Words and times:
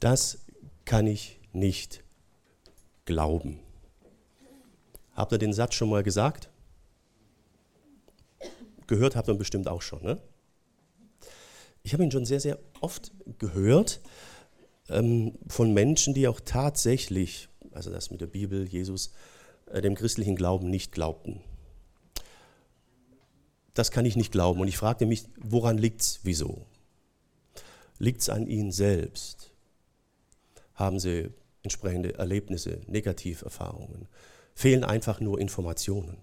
Das 0.00 0.38
kann 0.84 1.06
ich 1.06 1.40
nicht 1.52 2.04
glauben. 3.04 3.58
Habt 5.14 5.32
ihr 5.32 5.38
den 5.38 5.52
Satz 5.52 5.74
schon 5.74 5.90
mal 5.90 6.02
gesagt? 6.02 6.48
Gehört 8.86 9.16
habt 9.16 9.28
ihr 9.28 9.34
bestimmt 9.34 9.68
auch 9.68 9.82
schon. 9.82 10.02
Ne? 10.02 10.20
Ich 11.82 11.92
habe 11.92 12.04
ihn 12.04 12.10
schon 12.10 12.24
sehr, 12.24 12.40
sehr 12.40 12.58
oft 12.80 13.12
gehört 13.38 14.00
ähm, 14.88 15.36
von 15.48 15.74
Menschen, 15.74 16.14
die 16.14 16.28
auch 16.28 16.40
tatsächlich, 16.40 17.48
also 17.72 17.90
das 17.90 18.10
mit 18.10 18.20
der 18.20 18.26
Bibel, 18.26 18.66
Jesus, 18.66 19.12
äh, 19.66 19.82
dem 19.82 19.94
christlichen 19.94 20.36
Glauben 20.36 20.70
nicht 20.70 20.92
glaubten. 20.92 21.40
Das 23.74 23.90
kann 23.90 24.04
ich 24.04 24.16
nicht 24.16 24.32
glauben. 24.32 24.60
Und 24.60 24.68
ich 24.68 24.76
fragte 24.76 25.06
mich, 25.06 25.24
woran 25.38 25.78
liegt 25.78 26.00
es, 26.00 26.20
wieso? 26.22 26.66
Liegt 27.98 28.22
es 28.22 28.28
an 28.28 28.46
ihnen 28.46 28.72
selbst? 28.72 29.52
Haben 30.78 31.00
sie 31.00 31.30
entsprechende 31.64 32.14
Erlebnisse, 32.14 32.80
Negativerfahrungen? 32.86 34.06
Fehlen 34.54 34.84
einfach 34.84 35.18
nur 35.18 35.40
Informationen? 35.40 36.16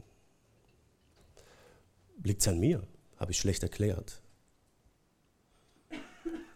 Liegt 2.23 2.39
es 2.39 2.47
an 2.47 2.61
mir? 2.61 2.81
Habe 3.17 3.33
ich 3.33 3.37
schlecht 3.37 3.63
erklärt? 3.63 4.21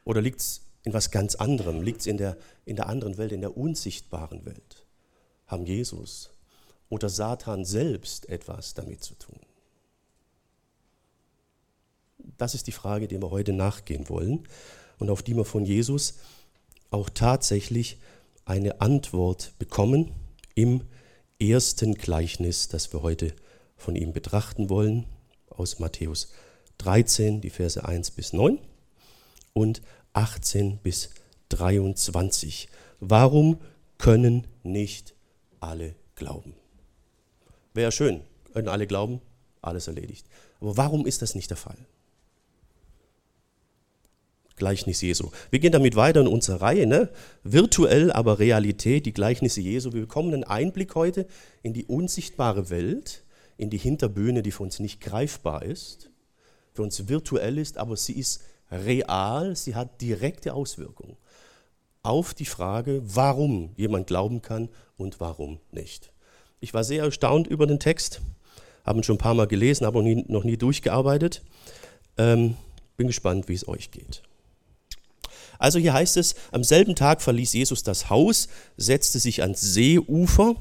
Oder 0.06 0.22
liegt 0.22 0.40
es 0.40 0.62
in 0.86 0.94
was 0.94 1.12
ganz 1.12 1.36
anderem? 1.36 1.82
Liegt 1.82 2.00
es 2.00 2.08
in 2.08 2.16
der, 2.16 2.38
in 2.64 2.78
der 2.78 2.88
anderen 2.88 3.18
Welt, 3.18 3.34
in 3.34 3.42
der 3.42 3.58
unsichtbaren 3.58 4.46
Welt? 4.46 4.86
Haben 5.46 5.66
Jesus 5.66 6.30
oder 6.88 7.10
Satan 7.10 7.66
selbst 7.66 8.30
etwas 8.30 8.76
damit 8.76 9.04
zu 9.04 9.14
tun? 9.16 9.42
Das 12.38 12.56
ist 12.56 12.68
die 12.68 12.72
Frage, 12.72 13.10
die 13.10 13.22
wir 13.22 13.30
heute 13.30 13.52
nachgehen 13.52 14.08
wollen 14.08 14.48
und 15.00 15.10
auf 15.10 15.22
die 15.22 15.36
wir 15.36 15.44
von 15.44 15.66
Jesus 15.66 16.20
auch 16.92 17.10
tatsächlich 17.10 17.98
eine 18.46 18.82
Antwort 18.82 19.54
bekommen 19.60 20.12
im 20.56 20.82
ersten 21.40 21.94
Gleichnis, 21.94 22.68
das 22.68 22.92
wir 22.94 23.02
heute 23.02 23.34
von 23.78 23.96
ihm 23.96 24.12
betrachten 24.12 24.70
wollen, 24.70 25.06
aus 25.50 25.80
Matthäus 25.80 26.32
13, 26.80 27.42
die 27.42 27.50
Verse 27.50 27.84
1 27.84 28.12
bis 28.12 28.34
9 28.34 28.60
und 29.54 29.82
18 30.14 30.78
bis 30.80 31.10
23. 31.50 32.70
Warum 33.00 33.60
können 33.98 34.48
nicht 34.64 35.14
alle 35.60 35.96
glauben? 36.16 36.54
Wäre 37.74 37.92
schön, 37.92 38.22
können 38.54 38.68
alle 38.68 38.88
glauben, 38.88 39.22
alles 39.62 39.88
erledigt. 39.88 40.28
Aber 40.60 40.78
warum 40.78 41.06
ist 41.06 41.22
das 41.22 41.36
nicht 41.36 41.50
der 41.50 41.58
Fall? 41.58 41.78
Gleichnis 44.60 45.02
Jesu. 45.02 45.32
Wir 45.50 45.60
gehen 45.60 45.72
damit 45.72 45.96
weiter 45.96 46.22
in 46.22 46.28
unserer 46.28 46.62
Reihe, 46.62 46.86
ne? 46.86 47.10
virtuell, 47.44 48.12
aber 48.12 48.38
Realität, 48.38 49.08
die 49.08 49.14
Gleichnisse 49.14 49.62
Jesu. 49.62 49.94
Wir 49.94 50.02
bekommen 50.02 50.34
einen 50.34 50.44
Einblick 50.44 50.94
heute 50.94 51.26
in 51.64 51.74
die 51.74 51.86
unsichtbare 51.86 52.70
Welt, 52.70 53.24
in 53.58 53.72
die 53.72 53.78
Hinterbühne, 53.78 54.44
die 54.44 54.52
für 54.52 54.64
uns 54.64 54.80
nicht 54.80 55.02
greifbar 55.02 55.64
ist, 55.64 56.12
für 56.74 56.84
uns 56.84 57.10
virtuell 57.10 57.58
ist, 57.58 57.80
aber 57.80 57.98
sie 57.98 58.14
ist 58.14 58.42
real, 58.72 59.56
sie 59.56 59.74
hat 59.74 60.00
direkte 60.02 60.54
Auswirkungen 60.54 61.18
auf 62.04 62.34
die 62.34 62.46
Frage, 62.46 63.02
warum 63.04 63.72
jemand 63.76 64.08
glauben 64.08 64.42
kann 64.42 64.70
und 64.98 65.20
warum 65.20 65.60
nicht. 65.72 66.12
Ich 66.60 66.74
war 66.74 66.84
sehr 66.84 67.04
erstaunt 67.04 67.48
über 67.48 67.68
den 67.68 67.80
Text, 67.80 68.22
habe 68.86 69.00
ihn 69.00 69.04
schon 69.04 69.16
ein 69.16 69.20
paar 69.20 69.34
Mal 69.34 69.48
gelesen, 69.48 69.86
aber 69.86 70.00
noch 70.00 70.06
nie, 70.06 70.26
noch 70.28 70.44
nie 70.44 70.58
durchgearbeitet. 70.58 71.42
Ähm, 72.18 72.56
bin 72.98 73.08
gespannt, 73.08 73.48
wie 73.48 73.54
es 73.54 73.68
euch 73.68 73.92
geht. 73.92 74.24
Also 75.60 75.78
hier 75.78 75.94
heißt 75.94 76.18
es, 76.18 76.36
am 76.52 76.64
selben 76.64 76.96
Tag 76.96 77.22
verließ 77.22 77.54
Jesus 77.54 77.84
das 77.84 78.10
Haus, 78.10 78.48
setzte 78.78 79.20
sich 79.20 79.44
ans 79.44 79.62
Seeufer, 79.62 80.56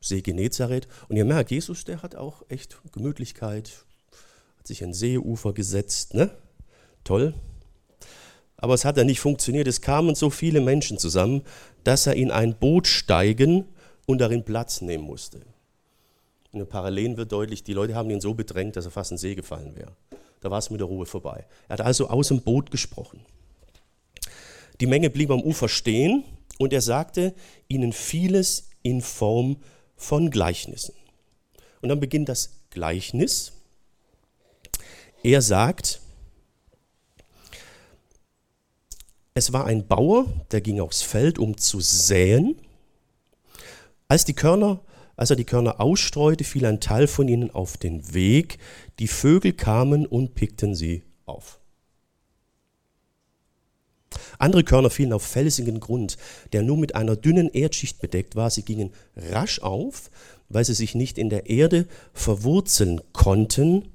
See 0.00 0.20
Genezareth, 0.20 0.86
und 1.08 1.16
ihr 1.16 1.24
merkt, 1.24 1.50
Jesus, 1.50 1.84
der 1.84 2.02
hat 2.02 2.14
auch 2.14 2.42
echt 2.48 2.78
Gemütlichkeit, 2.92 3.72
hat 4.58 4.66
sich 4.66 4.82
ans 4.82 5.00
Seeufer 5.00 5.54
gesetzt, 5.54 6.14
ne? 6.14 6.30
Toll. 7.02 7.34
Aber 8.58 8.74
es 8.74 8.84
hat 8.84 8.96
ja 8.96 9.04
nicht 9.04 9.20
funktioniert. 9.20 9.66
Es 9.66 9.80
kamen 9.80 10.14
so 10.14 10.30
viele 10.30 10.60
Menschen 10.60 10.98
zusammen, 10.98 11.42
dass 11.84 12.06
er 12.06 12.14
in 12.14 12.30
ein 12.30 12.58
Boot 12.58 12.86
steigen 12.86 13.64
und 14.04 14.18
darin 14.18 14.44
Platz 14.44 14.80
nehmen 14.82 15.04
musste. 15.04 15.40
In 16.52 16.58
den 16.58 16.68
Parallelen 16.68 17.16
wird 17.16 17.32
deutlich, 17.32 17.62
die 17.62 17.72
Leute 17.72 17.94
haben 17.94 18.10
ihn 18.10 18.20
so 18.20 18.34
bedrängt, 18.34 18.76
dass 18.76 18.84
er 18.84 18.90
fast 18.90 19.12
in 19.12 19.16
den 19.16 19.20
See 19.20 19.34
gefallen 19.34 19.76
wäre. 19.76 19.92
Da 20.40 20.50
war 20.50 20.58
es 20.58 20.70
mit 20.70 20.80
der 20.80 20.88
Ruhe 20.88 21.06
vorbei. 21.06 21.46
Er 21.68 21.74
hat 21.74 21.80
also 21.80 22.08
aus 22.08 22.28
dem 22.28 22.42
Boot 22.42 22.70
gesprochen. 22.70 23.20
Die 24.80 24.86
Menge 24.86 25.10
blieb 25.10 25.30
am 25.30 25.42
Ufer 25.42 25.68
stehen 25.68 26.24
und 26.58 26.72
er 26.72 26.82
sagte 26.82 27.34
ihnen 27.68 27.92
vieles 27.92 28.70
in 28.82 29.00
Form 29.00 29.56
von 29.96 30.30
Gleichnissen. 30.30 30.94
Und 31.80 31.88
dann 31.88 32.00
beginnt 32.00 32.28
das 32.28 32.60
Gleichnis. 32.70 33.52
Er 35.22 35.42
sagt, 35.42 36.00
es 39.34 39.52
war 39.52 39.66
ein 39.66 39.86
Bauer, 39.86 40.26
der 40.50 40.60
ging 40.60 40.80
aufs 40.80 41.02
Feld, 41.02 41.38
um 41.38 41.56
zu 41.56 41.80
säen. 41.80 42.56
Als, 44.08 44.24
die 44.24 44.34
Körner, 44.34 44.80
als 45.16 45.30
er 45.30 45.36
die 45.36 45.44
Körner 45.44 45.80
ausstreute, 45.80 46.44
fiel 46.44 46.66
ein 46.66 46.80
Teil 46.80 47.06
von 47.06 47.28
ihnen 47.28 47.50
auf 47.50 47.76
den 47.76 48.14
Weg. 48.14 48.58
Die 48.98 49.08
Vögel 49.08 49.52
kamen 49.52 50.06
und 50.06 50.34
pickten 50.34 50.74
sie 50.74 51.02
auf. 51.26 51.57
Andere 54.38 54.62
Körner 54.64 54.90
fielen 54.90 55.12
auf 55.12 55.22
felsigen 55.22 55.80
Grund, 55.80 56.16
der 56.52 56.62
nur 56.62 56.76
mit 56.76 56.94
einer 56.94 57.16
dünnen 57.16 57.50
Erdschicht 57.50 58.00
bedeckt 58.00 58.36
war. 58.36 58.50
Sie 58.50 58.62
gingen 58.62 58.92
rasch 59.16 59.60
auf, 59.60 60.10
weil 60.48 60.64
sie 60.64 60.74
sich 60.74 60.94
nicht 60.94 61.18
in 61.18 61.28
der 61.28 61.50
Erde 61.50 61.86
verwurzeln 62.12 63.00
konnten. 63.12 63.88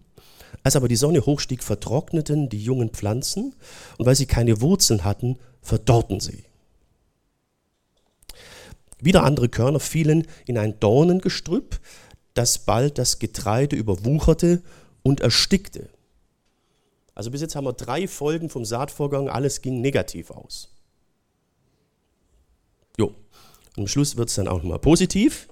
Als 0.64 0.76
aber 0.76 0.88
die 0.88 0.96
Sonne 0.96 1.26
hochstieg, 1.26 1.64
vertrockneten 1.64 2.50
die 2.50 2.64
jungen 2.64 2.90
Pflanzen 2.90 3.56
und 3.98 4.06
weil 4.06 4.16
sie 4.16 4.26
keine 4.26 4.62
Wurzeln 4.62 5.04
hatten, 5.04 5.38
verdorrten 5.62 6.20
sie. 6.20 6.44
Wieder 9.00 9.24
andere 9.24 9.50
Körner 9.50 9.80
fielen 9.80 10.28
in 10.46 10.58
ein 10.58 10.80
Dornengestrüpp, 10.80 11.80
das 12.34 12.60
bald 12.60 12.98
das 12.98 13.20
Getreide 13.20 13.76
überwucherte 13.76 14.62
und 15.02 15.20
erstickte. 15.20 15.90
Also 17.16 17.30
bis 17.32 17.42
jetzt 17.42 17.56
haben 17.56 17.66
wir 17.66 17.74
drei 17.74 18.08
Folgen 18.08 18.50
vom 18.50 18.66
Saatvorgang, 18.66 19.30
alles 19.30 19.62
ging 19.62 19.82
negativ 19.82 20.32
aus. 20.32 20.70
Jo, 22.98 23.08
und 23.76 23.84
am 23.84 23.88
Schluss 23.88 24.18
wird 24.18 24.30
es 24.30 24.36
dann 24.36 24.48
auch 24.48 24.58
nochmal 24.58 24.80
positiv. 24.80 25.48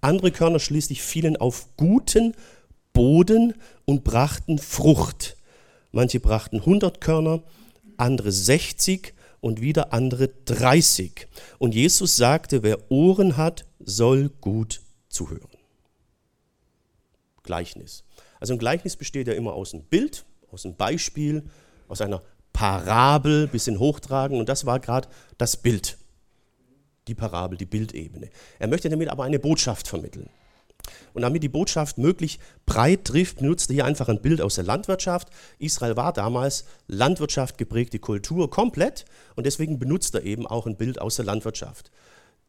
Andere 0.00 0.32
Körner 0.32 0.58
schließlich 0.58 1.02
fielen 1.02 1.36
auf 1.36 1.68
guten 1.76 2.34
Boden 2.92 3.54
und 3.84 4.04
brachten 4.04 4.58
Frucht. 4.58 5.36
Manche 5.92 6.20
brachten 6.20 6.60
100 6.60 7.00
Körner, 7.00 7.42
andere 7.96 8.32
60 8.32 9.14
und 9.40 9.60
wieder 9.60 9.92
andere 9.92 10.28
30. 10.46 11.28
Und 11.58 11.74
Jesus 11.74 12.16
sagte, 12.16 12.62
wer 12.62 12.90
Ohren 12.90 13.36
hat, 13.36 13.66
soll 13.80 14.30
gut 14.40 14.80
zuhören. 15.08 15.48
Gleichnis. 17.42 18.04
Also 18.40 18.54
ein 18.54 18.58
Gleichnis 18.58 18.96
besteht 18.96 19.28
ja 19.28 19.34
immer 19.34 19.52
aus 19.52 19.74
einem 19.74 19.84
Bild 19.84 20.24
aus 20.52 20.64
einem 20.64 20.76
Beispiel, 20.76 21.42
aus 21.88 22.00
einer 22.00 22.22
Parabel 22.52 23.48
bis 23.48 23.66
in 23.66 23.78
hochtragen. 23.78 24.38
Und 24.38 24.48
das 24.48 24.66
war 24.66 24.78
gerade 24.78 25.08
das 25.38 25.56
Bild, 25.56 25.98
die 27.08 27.14
Parabel, 27.14 27.58
die 27.58 27.66
Bildebene. 27.66 28.30
Er 28.58 28.68
möchte 28.68 28.88
damit 28.88 29.08
aber 29.08 29.24
eine 29.24 29.38
Botschaft 29.38 29.88
vermitteln. 29.88 30.28
Und 31.14 31.22
damit 31.22 31.42
die 31.42 31.48
Botschaft 31.48 31.98
möglich 31.98 32.40
breit 32.66 33.04
trifft, 33.04 33.38
benutzt 33.38 33.70
er 33.70 33.74
hier 33.74 33.84
einfach 33.84 34.08
ein 34.08 34.20
Bild 34.20 34.40
aus 34.40 34.56
der 34.56 34.64
Landwirtschaft. 34.64 35.28
Israel 35.58 35.96
war 35.96 36.12
damals 36.12 36.64
Landwirtschaft 36.88 37.56
geprägte 37.56 37.98
Kultur 37.98 38.50
komplett 38.50 39.04
und 39.36 39.46
deswegen 39.46 39.78
benutzt 39.78 40.14
er 40.14 40.24
eben 40.24 40.46
auch 40.46 40.66
ein 40.66 40.76
Bild 40.76 41.00
aus 41.00 41.16
der 41.16 41.24
Landwirtschaft. 41.24 41.90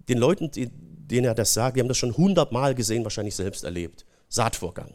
Den 0.10 0.18
Leuten, 0.18 0.50
denen 0.52 1.26
er 1.26 1.36
das 1.36 1.54
sagt, 1.54 1.76
die 1.76 1.82
haben 1.82 1.88
das 1.88 1.98
schon 1.98 2.18
hundertmal 2.18 2.74
gesehen, 2.76 3.04
wahrscheinlich 3.04 3.36
selbst 3.36 3.64
erlebt. 3.64 4.06
Saatvorgang. 4.30 4.92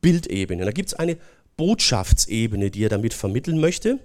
Bildebene. 0.00 0.64
Da 0.64 0.70
gibt 0.70 0.88
es 0.88 0.94
eine 0.94 1.18
Botschaftsebene, 1.60 2.70
die 2.70 2.84
er 2.84 2.88
damit 2.88 3.12
vermitteln 3.12 3.60
möchte. 3.60 3.98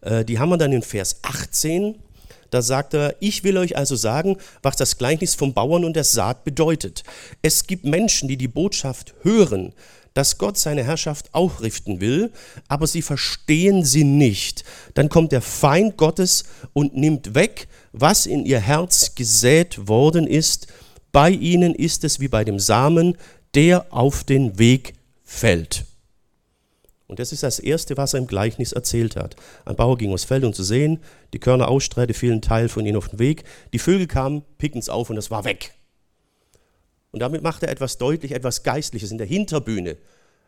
Äh, 0.00 0.24
die 0.24 0.38
haben 0.38 0.48
wir 0.48 0.56
dann 0.56 0.72
in 0.72 0.80
Vers 0.80 1.20
18. 1.20 1.96
Da 2.48 2.62
sagt 2.62 2.94
er, 2.94 3.14
ich 3.20 3.44
will 3.44 3.58
euch 3.58 3.76
also 3.76 3.94
sagen, 3.94 4.38
was 4.62 4.76
das 4.76 4.96
Gleichnis 4.96 5.34
vom 5.34 5.52
Bauern 5.52 5.84
und 5.84 5.96
der 5.96 6.04
Saat 6.04 6.44
bedeutet. 6.44 7.04
Es 7.42 7.66
gibt 7.66 7.84
Menschen, 7.84 8.26
die 8.26 8.38
die 8.38 8.48
Botschaft 8.48 9.12
hören, 9.20 9.74
dass 10.14 10.38
Gott 10.38 10.56
seine 10.56 10.82
Herrschaft 10.82 11.34
aufrichten 11.34 12.00
will, 12.00 12.32
aber 12.68 12.86
sie 12.86 13.02
verstehen 13.02 13.84
sie 13.84 14.04
nicht. 14.04 14.64
Dann 14.94 15.10
kommt 15.10 15.32
der 15.32 15.42
Feind 15.42 15.98
Gottes 15.98 16.44
und 16.72 16.96
nimmt 16.96 17.34
weg, 17.34 17.68
was 17.92 18.24
in 18.24 18.46
ihr 18.46 18.60
Herz 18.60 19.14
gesät 19.14 19.88
worden 19.88 20.26
ist. 20.26 20.68
Bei 21.12 21.28
ihnen 21.28 21.74
ist 21.74 22.02
es 22.02 22.18
wie 22.18 22.28
bei 22.28 22.44
dem 22.44 22.58
Samen, 22.58 23.18
der 23.54 23.92
auf 23.92 24.24
den 24.24 24.58
Weg 24.58 24.94
fällt. 25.22 25.84
Und 27.10 27.18
das 27.18 27.32
ist 27.32 27.42
das 27.42 27.58
Erste, 27.58 27.96
was 27.96 28.14
er 28.14 28.20
im 28.20 28.28
Gleichnis 28.28 28.70
erzählt 28.70 29.16
hat. 29.16 29.34
Ein 29.64 29.74
Bauer 29.74 29.98
ging 29.98 30.12
aufs 30.12 30.22
Feld, 30.22 30.44
um 30.44 30.52
zu 30.52 30.62
sehen, 30.62 31.00
die 31.32 31.40
Körner 31.40 31.66
ausstreite, 31.66 32.14
fielen 32.14 32.40
Teil 32.40 32.68
von 32.68 32.86
ihnen 32.86 32.96
auf 32.96 33.08
den 33.08 33.18
Weg. 33.18 33.42
Die 33.72 33.80
Vögel 33.80 34.06
kamen, 34.06 34.44
pickten 34.58 34.78
es 34.78 34.88
auf 34.88 35.10
und 35.10 35.16
es 35.16 35.28
war 35.28 35.44
weg. 35.44 35.74
Und 37.10 37.18
damit 37.18 37.42
macht 37.42 37.64
er 37.64 37.68
etwas 37.68 37.98
deutlich, 37.98 38.30
etwas 38.30 38.62
Geistliches 38.62 39.10
in 39.10 39.18
der 39.18 39.26
Hinterbühne. 39.26 39.96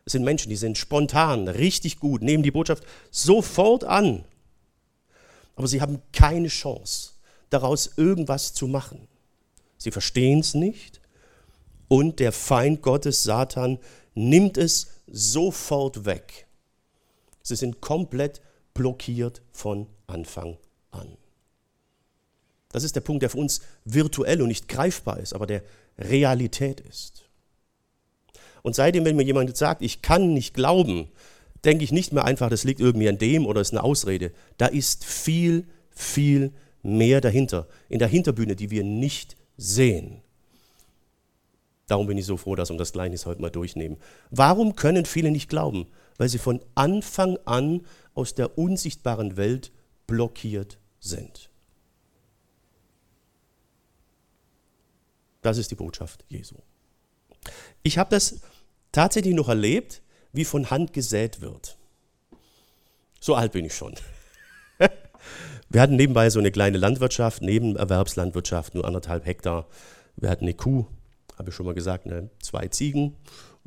Es 0.04 0.12
sind 0.12 0.22
Menschen, 0.22 0.50
die 0.50 0.56
sind 0.56 0.78
spontan, 0.78 1.48
richtig 1.48 1.98
gut, 1.98 2.22
nehmen 2.22 2.44
die 2.44 2.52
Botschaft 2.52 2.84
sofort 3.10 3.82
an. 3.82 4.24
Aber 5.56 5.66
sie 5.66 5.80
haben 5.80 6.00
keine 6.12 6.46
Chance, 6.46 7.14
daraus 7.50 7.90
irgendwas 7.96 8.54
zu 8.54 8.68
machen. 8.68 9.08
Sie 9.78 9.90
verstehen 9.90 10.38
es 10.38 10.54
nicht. 10.54 11.00
Und 11.88 12.20
der 12.20 12.30
Feind 12.30 12.82
Gottes, 12.82 13.24
Satan, 13.24 13.80
nimmt 14.14 14.58
es 14.58 14.92
sofort 15.08 16.04
weg. 16.04 16.46
Sie 17.42 17.56
sind 17.56 17.80
komplett 17.80 18.40
blockiert 18.74 19.42
von 19.52 19.86
Anfang 20.06 20.56
an. 20.90 21.16
Das 22.70 22.84
ist 22.84 22.96
der 22.96 23.00
Punkt, 23.00 23.22
der 23.22 23.30
für 23.30 23.38
uns 23.38 23.60
virtuell 23.84 24.40
und 24.40 24.48
nicht 24.48 24.68
greifbar 24.68 25.18
ist, 25.18 25.34
aber 25.34 25.46
der 25.46 25.62
Realität 25.98 26.80
ist. 26.80 27.24
Und 28.62 28.74
seitdem, 28.74 29.04
wenn 29.04 29.16
mir 29.16 29.24
jemand 29.24 29.56
sagt, 29.56 29.82
ich 29.82 30.02
kann 30.02 30.32
nicht 30.32 30.54
glauben, 30.54 31.08
denke 31.64 31.84
ich 31.84 31.92
nicht 31.92 32.12
mehr 32.12 32.24
einfach, 32.24 32.48
das 32.48 32.64
liegt 32.64 32.80
irgendwie 32.80 33.08
an 33.08 33.18
dem 33.18 33.46
oder 33.46 33.60
ist 33.60 33.72
eine 33.72 33.82
Ausrede. 33.82 34.32
Da 34.56 34.66
ist 34.66 35.04
viel, 35.04 35.66
viel 35.90 36.52
mehr 36.82 37.20
dahinter, 37.20 37.68
in 37.88 37.98
der 37.98 38.08
Hinterbühne, 38.08 38.56
die 38.56 38.70
wir 38.70 38.84
nicht 38.84 39.36
sehen. 39.56 40.22
Darum 41.86 42.06
bin 42.06 42.18
ich 42.18 42.24
so 42.24 42.36
froh, 42.36 42.54
dass 42.54 42.70
wir 42.70 42.76
das 42.78 42.92
Gleichnis 42.92 43.26
heute 43.26 43.42
mal 43.42 43.50
durchnehmen. 43.50 43.98
Warum 44.30 44.76
können 44.76 45.04
viele 45.04 45.30
nicht 45.30 45.48
glauben? 45.48 45.86
Weil 46.18 46.28
sie 46.28 46.38
von 46.38 46.60
Anfang 46.74 47.38
an 47.44 47.86
aus 48.14 48.34
der 48.34 48.58
unsichtbaren 48.58 49.36
Welt 49.36 49.72
blockiert 50.06 50.78
sind. 51.00 51.50
Das 55.42 55.58
ist 55.58 55.70
die 55.70 55.74
Botschaft 55.74 56.24
Jesu. 56.28 56.56
Ich 57.82 57.98
habe 57.98 58.10
das 58.10 58.40
tatsächlich 58.92 59.34
noch 59.34 59.48
erlebt, 59.48 60.02
wie 60.32 60.44
von 60.44 60.70
Hand 60.70 60.92
gesät 60.92 61.40
wird. 61.40 61.76
So 63.20 63.34
alt 63.34 63.52
bin 63.52 63.64
ich 63.64 63.74
schon. 63.74 63.94
Wir 65.68 65.80
hatten 65.80 65.96
nebenbei 65.96 66.30
so 66.30 66.38
eine 66.38 66.50
kleine 66.50 66.78
Landwirtschaft, 66.78 67.42
Nebenerwerbslandwirtschaft, 67.42 68.74
nur 68.74 68.84
anderthalb 68.84 69.24
Hektar. 69.26 69.66
Wir 70.16 70.28
hatten 70.28 70.44
eine 70.44 70.54
Kuh, 70.54 70.86
habe 71.38 71.50
ich 71.50 71.54
schon 71.54 71.66
mal 71.66 71.74
gesagt, 71.74 72.06
eine, 72.06 72.30
zwei 72.40 72.68
Ziegen, 72.68 73.16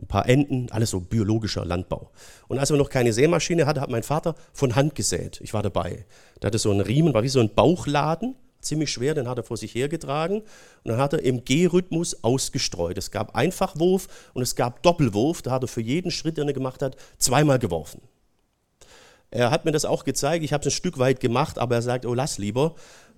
ein 0.01 0.07
paar 0.07 0.27
Enten, 0.27 0.68
alles 0.71 0.89
so 0.89 1.00
biologischer 1.00 1.65
Landbau. 1.65 2.12
Und 2.47 2.59
als 2.59 2.69
wir 2.69 2.77
noch 2.77 2.89
keine 2.89 3.13
Sämaschine 3.13 3.65
hatten, 3.65 3.81
hat 3.81 3.89
mein 3.89 4.03
Vater 4.03 4.36
von 4.53 4.75
Hand 4.75 4.95
gesät. 4.95 5.39
Ich 5.42 5.53
war 5.53 5.63
dabei. 5.63 6.06
Der 6.42 6.47
hatte 6.47 6.57
so 6.57 6.71
einen 6.71 6.81
Riemen, 6.81 7.13
war 7.13 7.24
wie 7.24 7.30
so 7.30 7.39
ein 7.39 7.53
Bauchladen 7.53 8.36
ziemlich 8.65 8.92
schwer, 8.92 9.13
den 9.13 9.27
hat 9.30 9.38
er 9.38 9.44
vor 9.44 9.57
sich 9.57 9.74
hergetragen 9.75 10.42
und 10.42 10.45
dann 10.83 10.97
hat 10.97 11.13
er 11.13 11.24
im 11.24 11.45
G-Rhythmus 11.45 12.24
ausgestreut. 12.24 12.97
Es 12.97 13.12
gab 13.12 13.36
Einfachwurf 13.36 14.07
und 14.33 14.42
es 14.42 14.56
gab 14.56 14.83
Doppelwurf, 14.83 15.42
da 15.42 15.51
hat 15.51 15.63
er 15.63 15.68
für 15.68 15.81
jeden 15.81 16.12
Schritt, 16.12 16.38
den 16.38 16.47
er 16.47 16.53
gemacht 16.53 16.81
hat, 16.81 16.97
zweimal 17.18 17.59
geworfen. 17.59 18.01
Er 19.31 19.51
hat 19.51 19.65
mir 19.65 19.71
das 19.71 19.86
auch 19.86 20.03
gezeigt, 20.03 20.44
ich 20.44 20.53
habe 20.53 20.62
es 20.62 20.68
ein 20.68 20.77
Stück 20.77 20.97
weit 20.97 21.19
gemacht, 21.19 21.59
aber 21.59 21.75
er 21.75 21.81
sagt, 21.81 22.06
oh 22.06 22.13
lass 22.13 22.38
lieber, 22.38 22.75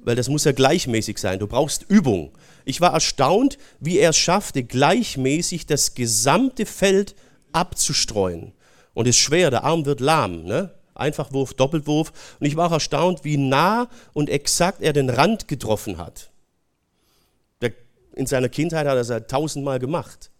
weil 0.07 0.15
das 0.15 0.30
muss 0.30 0.45
ja 0.45 0.54
gleichmäßig 0.54 1.18
sein, 1.18 1.38
du 1.38 1.48
brauchst 1.48 1.83
Übung. 1.89 2.31
Ich 2.63 2.80
war 2.80 2.94
erstaunt, 2.94 3.57
wie 3.81 4.00
er 4.00 4.12
es 4.12 4.18
schaffte, 4.18 4.63
gleichmäßig 4.63 5.65
das 5.65 5.95
gesamte 5.95 6.65
Feld 6.65 7.13
abzustreuen. 7.51 8.54
Und 8.94 9.09
es 9.09 9.18
ist 9.18 9.21
schwer, 9.21 9.51
der 9.51 9.65
Arm 9.65 9.86
wird 9.86 10.00
lahm. 10.00 10.45
Ne? 10.45 10.74
Einfachwurf, 10.95 11.56
Doppelwurf. 11.56 12.13
Und 12.39 12.45
ich 12.45 12.56
war 12.56 12.69
auch 12.69 12.71
erstaunt, 12.71 13.25
wie 13.25 13.36
nah 13.36 13.89
und 14.13 14.30
exakt 14.30 14.81
er 14.81 14.94
den 14.94 15.09
Rand 15.09 15.50
getroffen 15.50 15.98
hat. 15.98 16.30
Der, 17.60 17.74
in 18.15 18.27
seiner 18.27 18.48
Kindheit 18.48 18.88
hat 18.88 18.95
er 18.95 19.01
es 19.01 19.27
tausendmal 19.27 19.80
gemacht. 19.80 20.31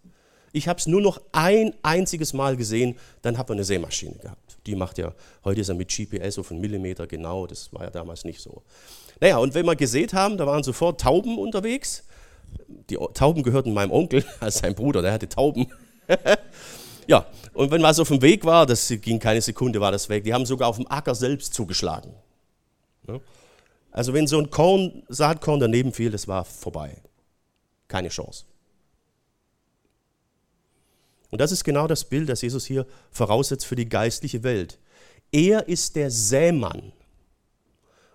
Ich 0.52 0.66
habe 0.66 0.78
es 0.78 0.86
nur 0.86 1.02
noch 1.02 1.20
ein 1.32 1.74
einziges 1.82 2.32
Mal 2.32 2.56
gesehen, 2.56 2.96
dann 3.20 3.36
hat 3.36 3.50
er 3.50 3.52
eine 3.52 3.64
Sämaschine 3.64 4.16
gehabt. 4.16 4.56
Die 4.66 4.74
macht 4.74 4.96
ja, 4.96 5.12
heute 5.44 5.60
ist 5.60 5.68
er 5.68 5.74
mit 5.74 5.94
GPS 5.94 6.38
auf 6.38 6.50
einen 6.50 6.62
Millimeter 6.62 7.06
genau, 7.06 7.46
das 7.46 7.70
war 7.74 7.84
ja 7.84 7.90
damals 7.90 8.24
nicht 8.24 8.40
so. 8.40 8.62
Naja, 9.20 9.38
und 9.38 9.54
wenn 9.54 9.66
wir 9.66 9.76
gesehen 9.76 10.12
haben, 10.12 10.36
da 10.36 10.46
waren 10.46 10.62
sofort 10.62 11.00
Tauben 11.00 11.38
unterwegs. 11.38 12.04
Die 12.90 12.96
Tauben 13.14 13.42
gehörten 13.42 13.72
meinem 13.72 13.90
Onkel, 13.90 14.24
also 14.40 14.60
sein 14.60 14.74
Bruder, 14.74 15.02
der 15.02 15.12
hatte 15.12 15.28
Tauben. 15.28 15.66
Ja, 17.08 17.24
und 17.54 17.70
wenn 17.70 17.82
was 17.82 17.98
auf 17.98 18.08
dem 18.08 18.20
Weg 18.20 18.44
war, 18.44 18.66
das 18.66 18.86
ging 19.00 19.18
keine 19.18 19.40
Sekunde, 19.40 19.80
war 19.80 19.90
das 19.90 20.10
weg. 20.10 20.24
Die 20.24 20.34
haben 20.34 20.44
sogar 20.44 20.68
auf 20.68 20.76
dem 20.76 20.86
Acker 20.90 21.14
selbst 21.14 21.54
zugeschlagen. 21.54 22.12
Also 23.90 24.12
wenn 24.12 24.26
so 24.26 24.38
ein 24.38 24.50
Korn, 24.50 25.02
Saatkorn 25.08 25.58
daneben 25.58 25.94
fiel, 25.94 26.10
das 26.10 26.28
war 26.28 26.44
vorbei. 26.44 27.00
Keine 27.88 28.10
Chance. 28.10 28.44
Und 31.30 31.40
das 31.40 31.50
ist 31.50 31.64
genau 31.64 31.86
das 31.86 32.04
Bild, 32.04 32.28
das 32.28 32.42
Jesus 32.42 32.66
hier 32.66 32.86
voraussetzt 33.10 33.64
für 33.64 33.76
die 33.76 33.88
geistliche 33.88 34.42
Welt. 34.42 34.78
Er 35.32 35.66
ist 35.66 35.96
der 35.96 36.10
Sämann. 36.10 36.92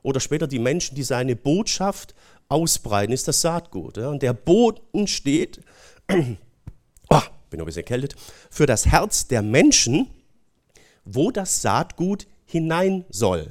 Oder 0.04 0.20
später 0.20 0.48
die 0.48 0.60
Menschen, 0.60 0.96
die 0.96 1.04
seine 1.04 1.36
Botschaft 1.36 2.14
ausbreiten, 2.50 3.14
ist 3.14 3.28
das 3.28 3.42
Saatgut. 3.42 3.98
Und 3.98 4.22
der 4.22 4.34
Boden 4.34 5.08
steht, 5.08 5.62
oh, 6.10 6.14
bin 7.50 7.58
noch 7.58 7.64
ein 7.64 7.66
bisschen 7.66 7.84
erkältet, 7.84 8.16
für 8.52 8.66
das 8.66 8.86
Herz 8.86 9.28
der 9.28 9.42
Menschen, 9.42 10.10
wo 11.06 11.32
das 11.32 11.62
Saatgut 11.62 12.28
hinein 12.46 13.06
soll. 13.10 13.50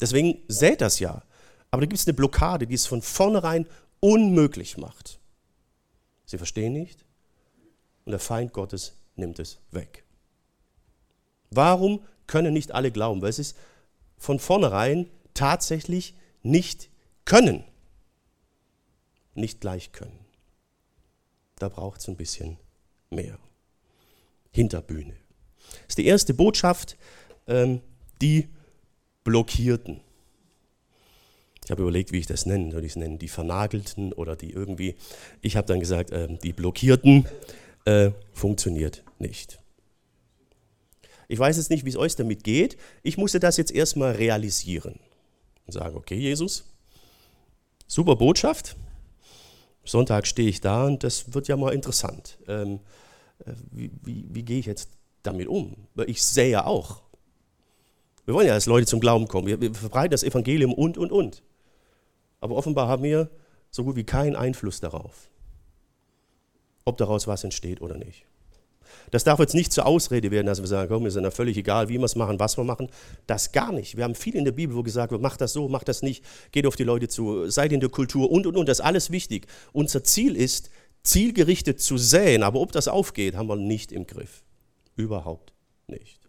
Deswegen 0.00 0.42
sät 0.48 0.80
das 0.80 0.98
ja. 0.98 1.22
Aber 1.70 1.80
da 1.80 1.86
gibt 1.86 1.98
es 1.98 2.06
eine 2.06 2.14
Blockade, 2.14 2.66
die 2.66 2.74
es 2.74 2.86
von 2.86 3.02
vornherein 3.02 3.66
unmöglich 4.00 4.76
macht. 4.76 5.18
Sie 6.26 6.38
verstehen 6.38 6.72
nicht? 6.72 7.04
Und 8.04 8.10
der 8.10 8.20
Feind 8.20 8.52
Gottes 8.52 8.92
nimmt 9.16 9.38
es 9.38 9.58
weg. 9.70 10.04
Warum 11.50 12.00
können 12.26 12.52
nicht 12.52 12.72
alle 12.72 12.90
glauben? 12.90 13.22
Weil 13.22 13.30
es 13.30 13.54
von 14.16 14.38
vornherein 14.38 15.10
tatsächlich 15.34 16.14
nicht 16.42 16.90
können. 17.24 17.64
Nicht 19.34 19.60
gleich 19.60 19.92
können 19.92 20.24
da 21.64 21.68
braucht 21.68 22.00
es 22.00 22.08
ein 22.08 22.16
bisschen 22.16 22.58
mehr. 23.10 23.38
Hinterbühne. 24.50 25.14
Das 25.66 25.88
ist 25.88 25.98
die 25.98 26.06
erste 26.06 26.34
Botschaft, 26.34 26.96
ähm, 27.48 27.80
die 28.20 28.48
Blockierten. 29.24 30.00
Ich 31.64 31.70
habe 31.70 31.82
überlegt, 31.82 32.12
wie 32.12 32.18
ich 32.18 32.26
das 32.26 32.44
nenne. 32.44 32.70
Soll 32.72 32.84
ich 32.84 32.92
es 32.92 32.96
nennen? 32.96 33.18
Die 33.18 33.28
Vernagelten 33.28 34.12
oder 34.12 34.36
die 34.36 34.50
irgendwie. 34.50 34.96
Ich 35.40 35.56
habe 35.56 35.66
dann 35.66 35.80
gesagt, 35.80 36.10
äh, 36.10 36.28
die 36.42 36.52
Blockierten 36.52 37.26
äh, 37.86 38.10
funktioniert 38.32 39.02
nicht. 39.18 39.60
Ich 41.28 41.38
weiß 41.38 41.56
jetzt 41.56 41.70
nicht, 41.70 41.84
wie 41.84 41.90
es 41.90 41.96
euch 41.96 42.16
damit 42.16 42.44
geht. 42.44 42.76
Ich 43.02 43.18
musste 43.18 43.40
das 43.40 43.56
jetzt 43.56 43.72
erstmal 43.72 44.12
realisieren 44.12 45.00
und 45.66 45.72
sagen, 45.72 45.96
okay, 45.96 46.16
Jesus, 46.16 46.64
super 47.86 48.16
Botschaft, 48.16 48.76
Sonntag 49.84 50.26
stehe 50.26 50.48
ich 50.48 50.60
da 50.60 50.86
und 50.86 51.04
das 51.04 51.34
wird 51.34 51.48
ja 51.48 51.56
mal 51.56 51.74
interessant. 51.74 52.38
Ähm, 52.48 52.80
äh, 53.44 53.52
wie, 53.70 53.90
wie, 54.02 54.26
wie 54.30 54.42
gehe 54.42 54.58
ich 54.58 54.66
jetzt 54.66 54.90
damit 55.22 55.48
um? 55.48 55.88
Weil 55.94 56.08
ich 56.08 56.22
sehe 56.22 56.50
ja 56.50 56.66
auch. 56.66 57.02
Wir 58.24 58.34
wollen 58.34 58.46
ja, 58.46 58.54
dass 58.54 58.66
Leute 58.66 58.86
zum 58.86 59.00
Glauben 59.00 59.28
kommen. 59.28 59.46
Wir, 59.46 59.60
wir 59.60 59.74
verbreiten 59.74 60.10
das 60.10 60.22
Evangelium 60.22 60.72
und, 60.72 60.96
und, 60.96 61.12
und. 61.12 61.42
Aber 62.40 62.56
offenbar 62.56 62.88
haben 62.88 63.02
wir 63.02 63.30
so 63.70 63.84
gut 63.84 63.96
wie 63.96 64.04
keinen 64.04 64.36
Einfluss 64.36 64.80
darauf, 64.80 65.28
ob 66.84 66.96
daraus 66.96 67.26
was 67.26 67.44
entsteht 67.44 67.80
oder 67.82 67.96
nicht. 67.96 68.26
Das 69.10 69.24
darf 69.24 69.38
jetzt 69.38 69.54
nicht 69.54 69.72
zur 69.72 69.86
Ausrede 69.86 70.30
werden, 70.30 70.46
dass 70.46 70.60
wir 70.60 70.66
sagen, 70.66 70.88
komm, 70.88 71.06
ist 71.06 71.16
ja 71.16 71.30
völlig 71.30 71.56
egal, 71.56 71.88
wie 71.88 71.98
wir 71.98 72.04
es 72.04 72.16
machen, 72.16 72.38
was 72.38 72.56
wir 72.56 72.64
machen. 72.64 72.88
Das 73.26 73.52
gar 73.52 73.72
nicht. 73.72 73.96
Wir 73.96 74.04
haben 74.04 74.14
viel 74.14 74.34
in 74.34 74.44
der 74.44 74.52
Bibel, 74.52 74.76
wo 74.76 74.82
gesagt 74.82 75.12
wird, 75.12 75.22
mach 75.22 75.36
das 75.36 75.52
so, 75.52 75.68
mach 75.68 75.84
das 75.84 76.02
nicht, 76.02 76.24
geht 76.52 76.66
auf 76.66 76.76
die 76.76 76.84
Leute 76.84 77.08
zu, 77.08 77.48
seid 77.48 77.72
in 77.72 77.80
der 77.80 77.90
Kultur 77.90 78.30
und, 78.30 78.46
und, 78.46 78.56
und. 78.56 78.68
Das 78.68 78.78
ist 78.78 78.84
alles 78.84 79.10
wichtig. 79.10 79.46
Unser 79.72 80.04
Ziel 80.04 80.36
ist, 80.36 80.70
zielgerichtet 81.04 81.80
zu 81.80 81.98
säen, 81.98 82.42
aber 82.42 82.60
ob 82.60 82.72
das 82.72 82.88
aufgeht, 82.88 83.36
haben 83.36 83.48
wir 83.48 83.56
nicht 83.56 83.92
im 83.92 84.06
Griff. 84.06 84.42
Überhaupt 84.96 85.52
nicht. 85.86 86.20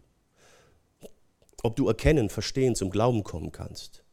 Ob 1.62 1.74
du 1.76 1.88
erkennen, 1.88 2.28
verstehen, 2.28 2.74
zum 2.76 2.90
Glauben 2.90 3.24
kommen 3.24 3.50
kannst, 3.50 4.04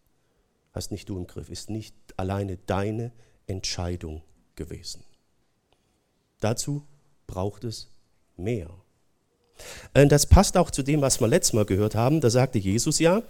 hast 0.71 0.91
nicht 0.91 1.09
du 1.09 1.17
im 1.17 1.27
Griff, 1.27 1.49
ist 1.49 1.69
nicht 1.69 1.95
alleine 2.17 2.57
deine 2.57 3.11
Entscheidung 3.45 4.23
gewesen. 4.55 5.03
Dazu 6.39 6.87
braucht 7.27 7.63
es 7.63 7.89
mehr. 8.37 8.69
Äh, 9.93 10.07
das 10.07 10.25
passt 10.25 10.57
auch 10.57 10.71
zu 10.71 10.83
dem, 10.83 11.01
was 11.01 11.19
wir 11.19 11.27
letztes 11.27 11.53
Mal 11.53 11.65
gehört 11.65 11.95
haben. 11.95 12.21
Da 12.21 12.29
sagte 12.29 12.59
Jesus 12.59 12.99
ja, 12.99 13.23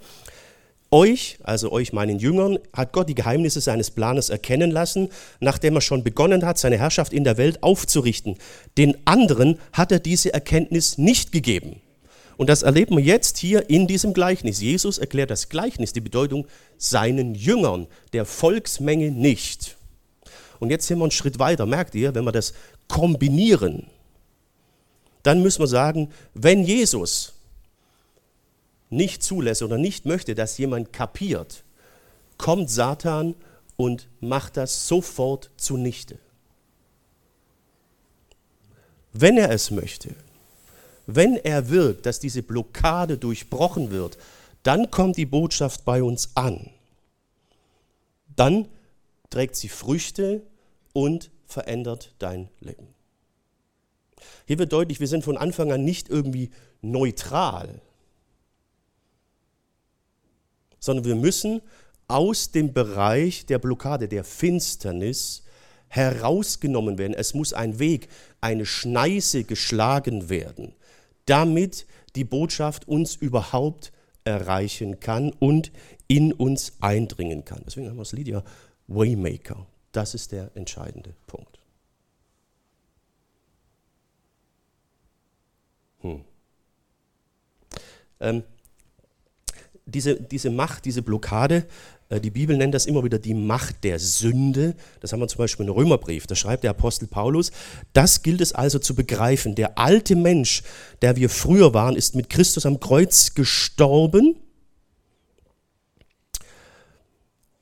Euch, 0.94 1.40
also 1.42 1.72
euch 1.72 1.92
meinen 1.92 2.20
Jüngern, 2.20 2.60
hat 2.72 2.94
Gott 2.94 3.10
die 3.10 3.16
Geheimnisse 3.16 3.62
seines 3.62 3.90
Planes 3.90 4.30
erkennen 4.30 4.70
lassen, 4.70 5.10
nachdem 5.40 5.74
er 5.74 5.82
schon 5.82 6.04
begonnen 6.04 6.46
hat, 6.46 6.60
seine 6.60 6.78
Herrschaft 6.78 7.14
in 7.14 7.24
der 7.24 7.38
Welt 7.38 7.64
aufzurichten. 7.64 8.38
Den 8.78 8.96
anderen 9.06 9.58
hat 9.72 9.92
er 9.92 9.98
diese 9.98 10.36
Erkenntnis 10.36 11.00
nicht 11.00 11.32
gegeben. 11.32 11.82
Und 12.38 12.48
das 12.48 12.62
erleben 12.62 12.98
wir 12.98 13.04
jetzt 13.04 13.40
hier 13.40 13.72
in 13.72 13.88
diesem 13.88 14.14
Gleichnis. 14.14 14.62
Jesus 14.62 15.00
erklärt 15.00 15.32
das 15.32 15.50
Gleichnis, 15.50 15.94
die 15.94 16.02
Bedeutung 16.02 16.46
seinen 16.78 17.34
Jüngern, 17.34 17.88
der 18.14 18.26
Volksmenge 18.26 19.10
nicht. 19.10 19.78
Und 20.60 20.70
jetzt 20.70 20.86
sind 20.86 21.00
wir 21.00 21.06
einen 21.06 21.12
Schritt 21.12 21.40
weiter. 21.40 21.66
Merkt 21.66 21.96
ihr, 21.96 22.14
wenn 22.14 22.24
wir 22.24 22.32
das 22.32 22.54
kombinieren, 22.88 23.88
dann 25.24 25.42
müssen 25.42 25.62
wir 25.62 25.68
sagen, 25.68 26.12
wenn 26.34 26.63
Jesus 26.63 27.34
nicht 28.89 29.24
zulässt 29.24 29.63
oder 29.63 29.77
nicht 29.77 30.06
möchte, 30.06 30.36
dass 30.36 30.58
jemand 30.58 30.94
kapiert, 30.94 31.63
kommt 32.38 32.70
Satan 32.70 33.36
und 33.75 34.08
macht 34.20 34.58
das 34.58 34.88
sofort 34.88 35.50
zunichte. 35.58 36.20
Wenn 39.13 39.38
er 39.38 39.51
es 39.51 39.72
möchte, 39.72 40.15
wenn 41.06 41.36
er 41.36 41.70
wirkt, 41.70 42.06
dass 42.06 42.20
diese 42.20 42.44
Blockade 42.44 43.18
durchbrochen 43.18 43.92
wird, 43.92 44.18
dann 44.63 44.89
kommt 44.92 45.18
die 45.18 45.25
Botschaft 45.25 45.86
bei 45.86 46.01
uns 46.01 46.32
an. 46.36 46.70
Dann 48.36 48.68
trägt 49.30 49.56
sie 49.56 49.70
Früchte 49.70 50.42
und 50.94 51.30
verändert 51.46 52.13
dein 52.20 52.50
Leben. 52.60 52.93
Hier 54.46 54.60
wird 54.60 54.74
deutlich, 54.74 55.00
wir 55.00 55.08
sind 55.08 55.24
von 55.24 55.38
Anfang 55.38 55.72
an 55.72 55.84
nicht 55.84 56.10
irgendwie 56.10 56.50
neutral, 56.82 57.82
sondern 60.80 61.06
wir 61.06 61.15
müssen 61.15 61.62
aus 62.08 62.51
dem 62.51 62.74
Bereich 62.74 63.46
der 63.46 63.60
Blockade, 63.60 64.08
der 64.08 64.24
Finsternis 64.24 65.44
herausgenommen 65.88 66.98
werden. 66.98 67.13
Es 67.13 67.34
muss 67.34 67.53
ein 67.53 67.80
Weg, 67.80 68.08
eine 68.42 68.65
Schneise 68.65 69.44
geschlagen 69.44 70.30
werden, 70.30 70.74
damit 71.25 71.86
die 72.15 72.24
Botschaft 72.24 72.88
uns 72.88 73.15
überhaupt 73.15 73.92
erreichen 74.24 75.00
kann 75.00 75.32
und 75.32 75.72
in 76.08 76.34
uns 76.34 76.74
eindringen 76.82 77.46
kann. 77.46 77.62
Deswegen 77.65 77.89
haben 77.89 77.98
wir 77.98 78.06
Lied 78.12 78.27
ja 78.27 78.44
Waymaker. 78.88 79.65
Das 79.92 80.13
ist 80.15 80.32
der 80.32 80.51
entscheidende 80.56 81.13
Punkt. 81.27 81.60
Hm. 86.04 86.22
Ähm, 88.20 88.44
diese, 89.86 90.16
diese 90.16 90.50
Macht, 90.50 90.86
diese 90.86 91.02
Blockade, 91.02 91.66
äh, 92.10 92.22
die 92.22 92.30
Bibel 92.30 92.56
nennt 92.56 92.74
das 92.74 92.86
immer 92.86 93.04
wieder 93.04 93.20
die 93.20 93.34
Macht 93.34 93.84
der 93.84 94.00
Sünde. 94.00 94.76
Das 95.02 95.12
haben 95.12 95.20
wir 95.20 95.28
zum 95.28 95.40
Beispiel 95.40 95.66
im 95.66 95.72
Römerbrief. 95.72 96.28
Da 96.28 96.36
schreibt 96.36 96.64
der 96.64 96.72
Apostel 96.72 97.08
Paulus, 97.08 97.52
das 97.94 98.22
gilt 98.22 98.42
es 98.42 98.54
also 98.54 98.80
zu 98.80 98.96
begreifen. 98.96 99.56
Der 99.56 99.78
alte 99.78 100.16
Mensch, 100.16 100.64
der 101.02 101.16
wir 101.16 101.30
früher 101.30 101.74
waren, 101.74 101.96
ist 101.96 102.16
mit 102.16 102.30
Christus 102.30 102.66
am 102.66 102.80
Kreuz 102.80 103.34
gestorben. 103.34 104.36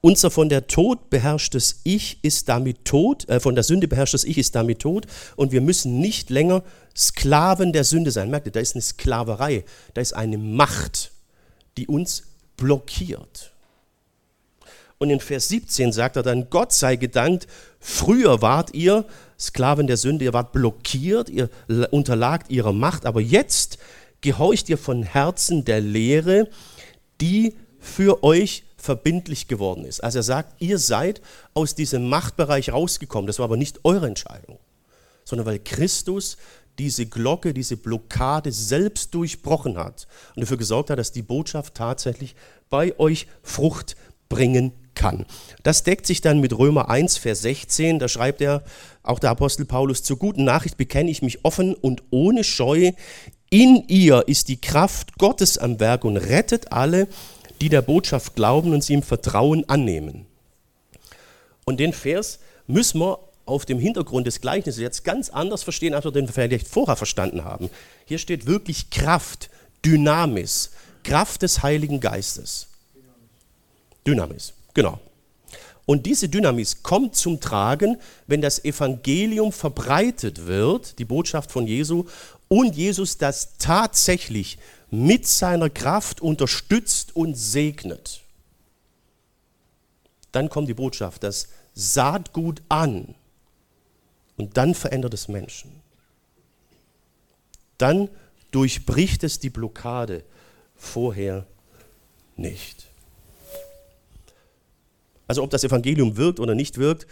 Unser 0.02 0.32
von 0.32 0.50
der 0.50 0.68
Tod 0.68 1.10
beherrschtes 1.12 1.82
Ich 1.84 2.18
ist 2.24 2.50
damit 2.50 2.86
tot, 2.86 3.30
äh, 3.30 3.40
von 3.40 3.54
der 3.56 3.64
Sünde 3.64 3.88
beherrschtes 3.88 4.24
Ich 4.24 4.38
ist 4.38 4.56
damit 4.56 4.80
tot 4.80 5.06
und 5.36 5.52
wir 5.52 5.62
müssen 5.62 6.00
nicht 6.00 6.30
länger 6.30 6.64
Sklaven 6.98 7.72
der 7.72 7.84
Sünde 7.84 8.12
sein. 8.12 8.30
Merkt 8.30 8.48
ihr, 8.48 8.52
da 8.52 8.60
ist 8.60 8.76
eine 8.76 8.82
Sklaverei, 8.82 9.64
da 9.94 10.02
ist 10.02 10.14
eine 10.14 10.38
Macht 10.38 11.12
die 11.78 11.88
uns 11.88 12.24
blockiert. 12.58 13.52
Und 14.98 15.10
in 15.10 15.20
Vers 15.20 15.48
17 15.48 15.92
sagt 15.92 16.16
er 16.16 16.24
dann, 16.24 16.50
Gott 16.50 16.74
sei 16.74 16.96
gedankt, 16.96 17.48
früher 17.80 18.42
wart 18.42 18.74
ihr 18.76 19.06
Sklaven 19.40 19.88
der 19.88 19.98
Sünde, 19.98 20.26
ihr 20.26 20.34
wart 20.34 20.52
blockiert, 20.52 21.30
ihr 21.30 21.50
unterlagt 21.90 22.52
ihrer 22.52 22.74
Macht, 22.74 23.08
aber 23.08 23.20
jetzt 23.20 23.80
gehorcht 24.22 24.70
ihr 24.70 24.78
von 24.78 25.02
Herzen 25.02 25.66
der 25.66 25.82
Lehre, 25.82 26.48
die 27.20 27.56
für 27.80 28.24
euch 28.24 28.64
verbindlich 28.82 29.48
geworden 29.48 29.86
ist. 29.86 30.04
Also 30.04 30.20
er 30.20 30.24
sagt, 30.24 30.62
ihr 30.62 30.80
seid 30.80 31.22
aus 31.54 31.76
diesem 31.76 32.10
Machtbereich 32.10 32.72
rausgekommen. 32.72 33.28
Das 33.28 33.40
war 33.40 33.46
aber 33.46 33.58
nicht 33.58 33.80
eure 33.84 34.08
Entscheidung, 34.08 34.60
sondern 35.24 35.46
weil 35.46 35.60
Christus 35.60 36.38
diese 36.80 37.06
Glocke, 37.06 37.54
diese 37.54 37.78
Blockade 37.78 38.52
selbst 38.52 39.14
durchbrochen 39.14 39.78
hat 39.78 40.08
und 40.36 40.42
dafür 40.42 40.58
gesorgt 40.58 40.90
hat, 40.90 41.00
dass 41.00 41.12
die 41.12 41.22
Botschaft 41.22 41.76
tatsächlich 41.76 42.36
bei 42.70 42.98
euch 43.00 43.28
Frucht 43.44 43.96
bringen 44.30 44.72
kann. 44.96 45.26
Das 45.64 45.84
deckt 45.84 46.08
sich 46.08 46.22
dann 46.22 46.40
mit 46.40 46.58
Römer 46.58 46.90
1, 46.90 47.18
Vers 47.18 47.42
16. 47.42 48.00
Da 48.00 48.08
schreibt 48.08 48.42
er, 48.42 48.64
auch 49.04 49.20
der 49.20 49.30
Apostel 49.32 49.66
Paulus, 49.66 50.04
zur 50.04 50.18
guten 50.18 50.44
Nachricht 50.44 50.78
bekenne 50.78 51.12
ich 51.12 51.22
mich 51.22 51.44
offen 51.44 51.76
und 51.76 52.04
ohne 52.10 52.44
Scheu. 52.44 52.92
In 53.50 53.84
ihr 53.88 54.28
ist 54.28 54.48
die 54.48 54.62
Kraft 54.62 55.18
Gottes 55.18 55.58
am 55.58 55.80
Werk 55.80 56.06
und 56.06 56.18
rettet 56.18 56.72
alle, 56.72 57.08
die 57.62 57.70
der 57.70 57.84
Botschaft 57.84 58.36
glauben 58.36 58.74
und 58.74 58.84
sie 58.84 58.96
im 58.96 59.04
Vertrauen 59.04 59.70
annehmen. 59.70 60.26
Und 61.64 61.80
den 61.80 61.94
Vers 61.94 62.40
müssen 62.68 63.00
wir 63.00 63.20
auf 63.46 63.66
dem 63.66 63.80
Hintergrund 63.80 64.28
des 64.28 64.42
Gleichnisses 64.42 64.82
jetzt 64.82 65.04
ganz 65.04 65.30
anders 65.30 65.64
verstehen, 65.64 65.94
als 65.94 66.06
wir 66.06 66.12
den 66.12 66.28
vielleicht 66.28 66.68
vorher 66.68 66.96
verstanden 66.96 67.44
haben. 67.44 67.70
Hier 68.06 68.18
steht 68.18 68.48
wirklich 68.48 68.90
Kraft, 68.90 69.50
Dynamis, 69.86 70.72
Kraft 71.04 71.44
des 71.44 71.62
Heiligen 71.62 72.00
Geistes. 72.00 72.68
Dynamis, 74.08 74.54
genau. 74.74 75.00
Und 75.86 76.06
diese 76.06 76.30
Dynamis 76.30 76.84
kommt 76.84 77.16
zum 77.16 77.40
Tragen, 77.40 77.98
wenn 78.26 78.42
das 78.42 78.64
Evangelium 78.64 79.52
verbreitet 79.52 80.48
wird, 80.48 80.98
die 81.00 81.06
Botschaft 81.06 81.52
von 81.52 81.68
Jesu, 81.68 82.06
und 82.48 82.76
Jesus 82.76 83.18
das 83.18 83.58
tatsächlich 83.58 84.58
mit 84.92 85.26
seiner 85.26 85.70
Kraft 85.70 86.22
unterstützt 86.22 87.16
und 87.16 87.36
segnet. 87.36 88.22
Dann 90.32 90.50
kommt 90.50 90.70
die 90.70 90.74
Botschaft, 90.74 91.24
das 91.24 91.48
Saatgut 91.74 92.62
an 92.70 93.16
und 94.38 94.58
dann 94.58 94.76
verändert 94.76 95.14
es 95.14 95.30
Menschen. 95.30 95.72
Dann 97.78 98.10
durchbricht 98.52 99.24
es 99.24 99.40
die 99.40 99.50
Blockade, 99.50 100.24
vorher 100.76 101.48
nicht. 102.36 102.88
Also 105.28 105.42
ob 105.44 105.50
das 105.50 105.64
Evangelium 105.64 106.18
wirkt 106.18 106.42
oder 106.42 106.54
nicht 106.54 106.78
wirkt, 106.78 107.08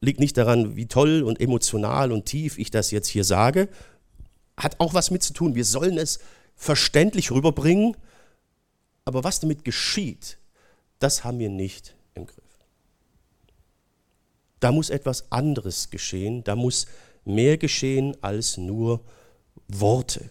liegt 0.00 0.18
nicht 0.18 0.36
daran, 0.36 0.74
wie 0.74 0.86
toll 0.86 1.22
und 1.22 1.40
emotional 1.40 2.10
und 2.10 2.26
tief 2.26 2.58
ich 2.58 2.72
das 2.72 2.90
jetzt 2.90 3.06
hier 3.06 3.22
sage. 3.22 3.68
Hat 4.56 4.80
auch 4.80 4.94
was 4.94 5.12
mit 5.12 5.22
zu 5.22 5.32
tun. 5.32 5.54
Wir 5.54 5.64
sollen 5.64 5.96
es 5.96 6.18
verständlich 6.62 7.32
rüberbringen, 7.32 7.96
aber 9.04 9.24
was 9.24 9.40
damit 9.40 9.64
geschieht, 9.64 10.38
das 11.00 11.24
haben 11.24 11.40
wir 11.40 11.50
nicht 11.50 11.96
im 12.14 12.24
Griff. 12.24 12.38
Da 14.60 14.70
muss 14.70 14.88
etwas 14.88 15.32
anderes 15.32 15.90
geschehen, 15.90 16.44
da 16.44 16.54
muss 16.54 16.86
mehr 17.24 17.58
geschehen 17.58 18.16
als 18.22 18.58
nur 18.58 19.00
Worte. 19.66 20.30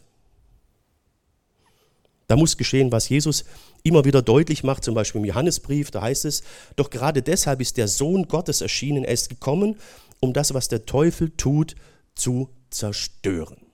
Da 2.28 2.38
muss 2.38 2.56
geschehen, 2.56 2.94
was 2.94 3.10
Jesus 3.10 3.44
immer 3.84 4.06
wieder 4.06 4.22
deutlich 4.22 4.64
macht, 4.64 4.86
zum 4.86 4.96
Beispiel 4.96 5.20
im 5.20 5.26
Johannesbrief, 5.26 5.92
da 5.92 6.02
heißt 6.02 6.24
es, 6.24 6.44
doch 6.78 6.90
gerade 6.90 7.22
deshalb 7.22 7.60
ist 7.60 7.76
der 7.76 7.90
Sohn 7.90 8.30
Gottes 8.30 8.62
erschienen, 8.62 9.04
er 9.04 9.14
ist 9.14 9.28
gekommen, 9.28 9.78
um 10.22 10.32
das, 10.32 10.54
was 10.54 10.70
der 10.70 10.86
Teufel 10.86 11.32
tut, 11.36 11.76
zu 12.16 12.48
zerstören. 12.70 13.71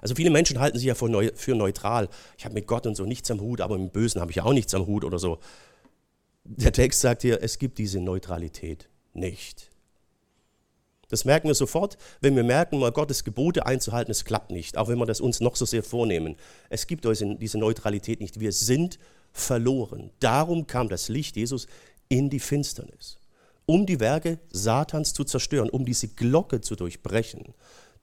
Also 0.00 0.14
viele 0.14 0.30
Menschen 0.30 0.58
halten 0.60 0.78
sich 0.78 0.86
ja 0.86 0.94
für 0.94 1.54
neutral. 1.54 2.08
Ich 2.38 2.44
habe 2.44 2.54
mit 2.54 2.66
Gott 2.66 2.86
und 2.86 2.94
so 2.94 3.04
nichts 3.04 3.30
am 3.30 3.40
Hut, 3.40 3.60
aber 3.60 3.78
mit 3.78 3.90
dem 3.90 3.92
Bösen 3.92 4.20
habe 4.20 4.30
ich 4.30 4.36
ja 4.36 4.44
auch 4.44 4.52
nichts 4.52 4.74
am 4.74 4.86
Hut 4.86 5.04
oder 5.04 5.18
so. 5.18 5.38
Der 6.44 6.72
Text 6.72 7.00
sagt 7.00 7.22
hier, 7.22 7.42
es 7.42 7.58
gibt 7.58 7.78
diese 7.78 8.00
Neutralität 8.00 8.88
nicht. 9.12 9.70
Das 11.08 11.24
merken 11.24 11.48
wir 11.48 11.54
sofort, 11.54 11.98
wenn 12.20 12.36
wir 12.36 12.44
merken, 12.44 12.78
mal 12.78 12.92
Gottes 12.92 13.24
Gebote 13.24 13.66
einzuhalten, 13.66 14.12
es 14.12 14.24
klappt 14.24 14.52
nicht, 14.52 14.78
auch 14.78 14.88
wenn 14.88 14.98
wir 14.98 15.06
das 15.06 15.20
uns 15.20 15.40
noch 15.40 15.56
so 15.56 15.64
sehr 15.64 15.82
vornehmen. 15.82 16.36
Es 16.68 16.86
gibt 16.86 17.04
diese 17.04 17.58
Neutralität 17.58 18.20
nicht. 18.20 18.38
Wir 18.38 18.52
sind 18.52 18.98
verloren. 19.32 20.10
Darum 20.20 20.68
kam 20.68 20.88
das 20.88 21.08
Licht 21.08 21.36
Jesus 21.36 21.66
in 22.08 22.30
die 22.30 22.38
Finsternis, 22.38 23.18
um 23.66 23.86
die 23.86 23.98
Werke 23.98 24.38
Satans 24.50 25.12
zu 25.12 25.24
zerstören, 25.24 25.68
um 25.68 25.84
diese 25.84 26.08
Glocke 26.08 26.60
zu 26.60 26.76
durchbrechen, 26.76 27.54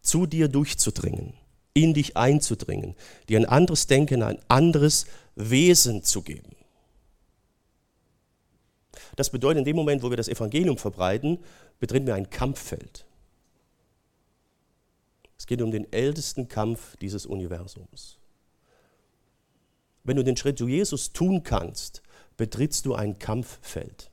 zu 0.01 0.25
dir 0.25 0.49
durchzudringen, 0.49 1.33
in 1.77 1.93
dich 1.93 2.17
einzudringen, 2.17 2.95
dir 3.29 3.39
ein 3.39 3.45
anderes 3.45 3.85
Denken, 3.85 4.23
ein 4.23 4.39
anderes 4.47 5.05
Wesen 5.35 6.03
zu 6.03 6.23
geben. 6.23 6.55
Das 9.15 9.29
bedeutet, 9.29 9.59
in 9.59 9.65
dem 9.65 9.75
Moment, 9.75 10.01
wo 10.01 10.09
wir 10.09 10.17
das 10.17 10.27
Evangelium 10.27 10.77
verbreiten, 10.77 11.39
betreten 11.79 12.07
wir 12.07 12.15
ein 12.15 12.29
Kampffeld. 12.29 13.05
Es 15.37 15.45
geht 15.45 15.61
um 15.61 15.71
den 15.71 15.91
ältesten 15.93 16.47
Kampf 16.47 16.97
dieses 16.97 17.25
Universums. 17.25 18.17
wenn 20.03 20.15
du 20.15 20.23
den 20.23 20.37
Schritt 20.37 20.57
zu 20.57 20.69
Jesus 20.69 21.11
tun 21.11 21.43
kannst, 21.43 22.01
betrittst 22.37 22.85
du 22.85 22.95
ein 22.95 23.19
Kampffeld. 23.19 24.09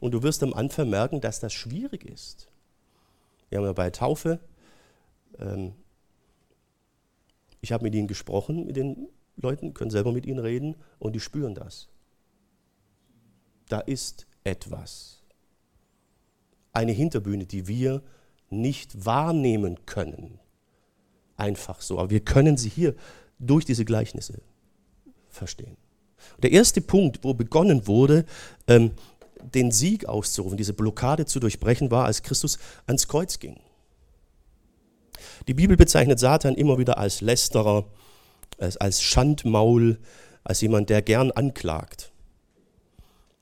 Und 0.00 0.10
du 0.10 0.24
wirst 0.24 0.42
am 0.42 0.52
Anfang 0.52 0.90
merken, 0.90 1.20
dass 1.20 1.38
das 1.38 1.52
schwierig 1.52 2.04
ist. 2.04 2.48
Wir 3.48 3.58
haben 3.58 3.66
ja 3.66 3.72
bei 3.72 3.90
Taufe, 3.90 4.40
ähm, 5.38 5.74
ich 7.60 7.72
habe 7.72 7.84
mit 7.84 7.94
ihnen 7.94 8.08
gesprochen, 8.08 8.66
mit 8.66 8.76
den 8.76 9.08
Leuten, 9.36 9.74
können 9.74 9.90
selber 9.90 10.12
mit 10.12 10.26
ihnen 10.26 10.38
reden 10.38 10.76
und 10.98 11.14
die 11.14 11.20
spüren 11.20 11.54
das. 11.54 11.88
Da 13.68 13.80
ist 13.80 14.26
etwas. 14.44 15.22
Eine 16.72 16.92
Hinterbühne, 16.92 17.46
die 17.46 17.66
wir 17.66 18.02
nicht 18.48 19.04
wahrnehmen 19.04 19.86
können. 19.86 20.38
Einfach 21.36 21.80
so. 21.80 21.98
Aber 21.98 22.10
wir 22.10 22.20
können 22.20 22.56
sie 22.56 22.68
hier 22.68 22.94
durch 23.38 23.64
diese 23.64 23.84
Gleichnisse 23.84 24.42
verstehen. 25.28 25.76
Der 26.42 26.52
erste 26.52 26.80
Punkt, 26.80 27.20
wo 27.22 27.32
begonnen 27.32 27.86
wurde, 27.86 28.26
ähm, 28.66 28.90
den 29.54 29.70
Sieg 29.70 30.04
auszurufen, 30.04 30.58
diese 30.58 30.74
Blockade 30.74 31.24
zu 31.24 31.40
durchbrechen, 31.40 31.90
war, 31.90 32.04
als 32.04 32.22
Christus 32.22 32.58
ans 32.86 33.08
Kreuz 33.08 33.38
ging. 33.38 33.58
Die 35.48 35.54
Bibel 35.54 35.76
bezeichnet 35.76 36.18
Satan 36.18 36.54
immer 36.54 36.78
wieder 36.78 36.98
als 36.98 37.20
Lästerer, 37.20 37.84
als, 38.58 39.02
Schandmaul, 39.02 39.98
als 40.44 40.60
jemand, 40.60 40.90
der 40.90 41.02
gern 41.02 41.30
anklagt. 41.30 42.10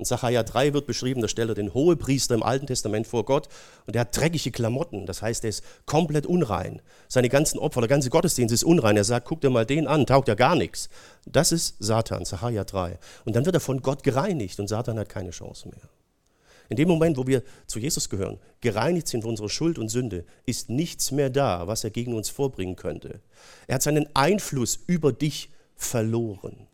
In 0.00 0.04
Sacharja 0.04 0.44
3 0.44 0.74
wird 0.74 0.86
beschrieben, 0.86 1.22
da 1.22 1.26
stellt 1.26 1.48
er 1.48 1.56
den 1.56 1.74
Hohepriester 1.74 2.36
im 2.36 2.44
Alten 2.44 2.68
Testament 2.68 3.08
vor 3.08 3.24
Gott 3.24 3.48
und 3.84 3.94
der 3.96 4.02
hat 4.02 4.16
dreckige 4.16 4.52
Klamotten, 4.52 5.06
das 5.06 5.22
heißt, 5.22 5.42
er 5.42 5.50
ist 5.50 5.64
komplett 5.86 6.24
unrein. 6.24 6.80
Seine 7.08 7.28
ganzen 7.28 7.58
Opfer, 7.58 7.80
der 7.80 7.88
ganze 7.88 8.08
Gottesdienst 8.08 8.54
ist 8.54 8.62
unrein. 8.62 8.96
Er 8.96 9.02
sagt, 9.02 9.26
guck 9.26 9.40
dir 9.40 9.50
mal 9.50 9.66
den 9.66 9.88
an, 9.88 10.06
taugt 10.06 10.28
ja 10.28 10.36
gar 10.36 10.54
nichts. 10.54 10.88
Das 11.26 11.50
ist 11.50 11.74
Satan, 11.80 12.24
Sacharja 12.24 12.62
3. 12.62 12.96
Und 13.24 13.34
dann 13.34 13.44
wird 13.44 13.56
er 13.56 13.60
von 13.60 13.82
Gott 13.82 14.04
gereinigt 14.04 14.60
und 14.60 14.68
Satan 14.68 15.00
hat 15.00 15.08
keine 15.08 15.30
Chance 15.30 15.68
mehr. 15.68 15.88
In 16.68 16.76
dem 16.76 16.88
Moment, 16.88 17.16
wo 17.16 17.26
wir 17.26 17.42
zu 17.66 17.78
Jesus 17.78 18.08
gehören, 18.10 18.38
gereinigt 18.60 19.08
sind 19.08 19.22
von 19.22 19.30
unserer 19.30 19.48
Schuld 19.48 19.78
und 19.78 19.88
Sünde, 19.88 20.24
ist 20.44 20.68
nichts 20.68 21.10
mehr 21.10 21.30
da, 21.30 21.66
was 21.66 21.82
er 21.82 21.90
gegen 21.90 22.14
uns 22.14 22.28
vorbringen 22.28 22.76
könnte. 22.76 23.20
Er 23.66 23.76
hat 23.76 23.82
seinen 23.82 24.14
Einfluss 24.14 24.78
über 24.86 25.12
dich 25.12 25.50
verloren. 25.76 26.66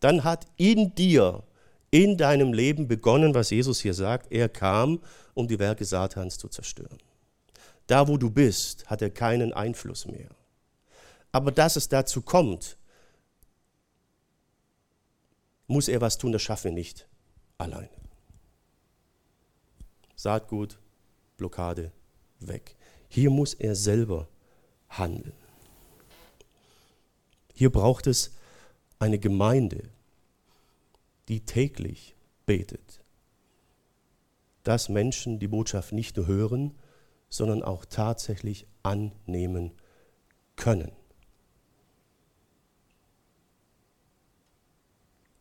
Dann 0.00 0.24
hat 0.24 0.46
in 0.56 0.94
dir, 0.94 1.44
in 1.90 2.16
deinem 2.16 2.52
Leben 2.52 2.88
begonnen, 2.88 3.34
was 3.34 3.50
Jesus 3.50 3.80
hier 3.80 3.94
sagt. 3.94 4.32
Er 4.32 4.48
kam, 4.48 5.00
um 5.34 5.46
die 5.46 5.58
Werke 5.58 5.84
Satans 5.84 6.38
zu 6.38 6.48
zerstören. 6.48 6.98
Da, 7.86 8.08
wo 8.08 8.16
du 8.16 8.30
bist, 8.30 8.88
hat 8.90 9.00
er 9.00 9.10
keinen 9.10 9.52
Einfluss 9.52 10.06
mehr. 10.06 10.28
Aber 11.30 11.52
dass 11.52 11.76
es 11.76 11.88
dazu 11.88 12.22
kommt, 12.22 12.76
muss 15.66 15.88
er 15.88 16.00
was 16.00 16.18
tun, 16.18 16.32
das 16.32 16.42
schaffen 16.42 16.70
wir 16.70 16.72
nicht 16.72 17.06
alleine. 17.58 17.90
Saatgut, 20.18 20.80
Blockade, 21.36 21.92
weg. 22.40 22.74
Hier 23.08 23.30
muss 23.30 23.54
er 23.54 23.76
selber 23.76 24.26
handeln. 24.88 25.32
Hier 27.54 27.70
braucht 27.70 28.08
es 28.08 28.32
eine 28.98 29.20
Gemeinde, 29.20 29.90
die 31.28 31.38
täglich 31.38 32.16
betet, 32.46 33.00
dass 34.64 34.88
Menschen 34.88 35.38
die 35.38 35.46
Botschaft 35.46 35.92
nicht 35.92 36.16
nur 36.16 36.26
hören, 36.26 36.74
sondern 37.28 37.62
auch 37.62 37.84
tatsächlich 37.84 38.66
annehmen 38.82 39.70
können. 40.56 40.90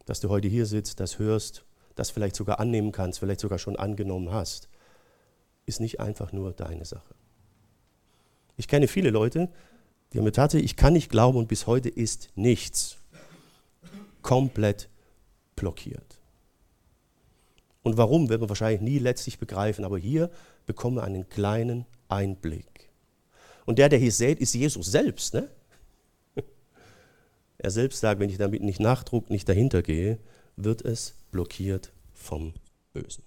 Dass 0.06 0.20
du 0.20 0.30
heute 0.30 0.48
hier 0.48 0.68
sitzt, 0.68 1.00
das 1.00 1.18
hörst 1.18 1.67
das 2.00 2.10
vielleicht 2.10 2.36
sogar 2.36 2.60
annehmen 2.60 2.92
kannst, 2.92 3.20
vielleicht 3.20 3.40
sogar 3.40 3.60
schon 3.60 3.76
angenommen 3.76 4.32
hast, 4.32 4.70
ist 5.66 5.80
nicht 5.80 6.00
einfach 6.00 6.32
nur 6.32 6.54
deine 6.54 6.86
Sache. 6.86 7.14
Ich 8.56 8.68
kenne 8.68 8.88
viele 8.88 9.10
Leute, 9.10 9.50
die 10.12 10.18
haben 10.18 10.26
mir 10.26 10.32
tatsächlich, 10.32 10.72
ich 10.72 10.78
kann 10.78 10.94
nicht 10.94 11.10
glauben 11.10 11.38
und 11.38 11.48
bis 11.48 11.68
heute 11.68 11.90
ist 11.90 12.30
nichts 12.36 12.98
komplett 14.22 14.90
blockiert. 15.56 16.20
Und 17.84 17.98
warum, 17.98 18.30
werden 18.30 18.42
wir 18.42 18.50
wahrscheinlich 18.50 18.82
nie 18.82 19.00
letztlich 19.00 19.40
begreifen, 19.40 19.86
aber 19.86 19.98
hier 19.98 20.30
bekommen 20.66 20.98
wir 20.98 21.04
einen 21.04 21.30
kleinen 21.30 21.86
Einblick. 22.10 22.90
Und 23.66 23.80
der, 23.80 23.90
der 23.90 24.00
hier 24.00 24.12
sät, 24.12 24.40
ist 24.40 24.54
Jesus 24.54 24.88
selbst. 24.88 25.34
Ne? 25.34 25.50
Er 27.58 27.72
selbst 27.72 28.00
sagt, 28.00 28.20
wenn 28.20 28.30
ich 28.30 28.38
damit 28.38 28.62
nicht 28.62 28.80
nachdruck, 28.80 29.30
nicht 29.30 29.50
dahinter 29.50 29.82
gehe, 29.82 30.20
wird 30.56 30.84
es 30.84 31.16
blockiert 31.32 31.92
vom 32.14 32.54
Bösen. 32.94 33.24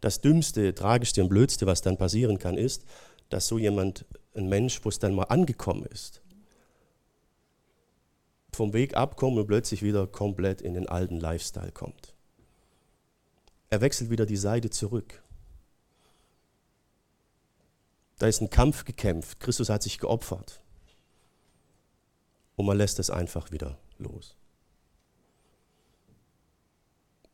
Das 0.00 0.20
Dümmste, 0.20 0.74
Tragischste 0.74 1.22
und 1.22 1.28
Blödste, 1.28 1.66
was 1.66 1.80
dann 1.80 1.96
passieren 1.96 2.38
kann, 2.38 2.58
ist, 2.58 2.84
dass 3.30 3.46
so 3.46 3.58
jemand, 3.58 4.04
ein 4.34 4.48
Mensch, 4.48 4.84
wo 4.84 4.88
es 4.88 4.98
dann 4.98 5.14
mal 5.14 5.24
angekommen 5.24 5.86
ist, 5.86 6.20
vom 8.52 8.72
Weg 8.72 8.96
abkommt 8.96 9.38
und 9.38 9.46
plötzlich 9.46 9.82
wieder 9.82 10.06
komplett 10.06 10.60
in 10.60 10.74
den 10.74 10.88
alten 10.88 11.18
Lifestyle 11.18 11.72
kommt. 11.72 12.14
Er 13.70 13.80
wechselt 13.80 14.10
wieder 14.10 14.26
die 14.26 14.36
Seite 14.36 14.70
zurück. 14.70 15.22
Da 18.18 18.28
ist 18.28 18.40
ein 18.40 18.50
Kampf 18.50 18.84
gekämpft. 18.84 19.40
Christus 19.40 19.68
hat 19.68 19.82
sich 19.82 19.98
geopfert. 19.98 20.60
Und 22.56 22.66
man 22.66 22.78
lässt 22.78 23.00
es 23.00 23.10
einfach 23.10 23.50
wieder 23.50 23.78
los. 23.98 24.36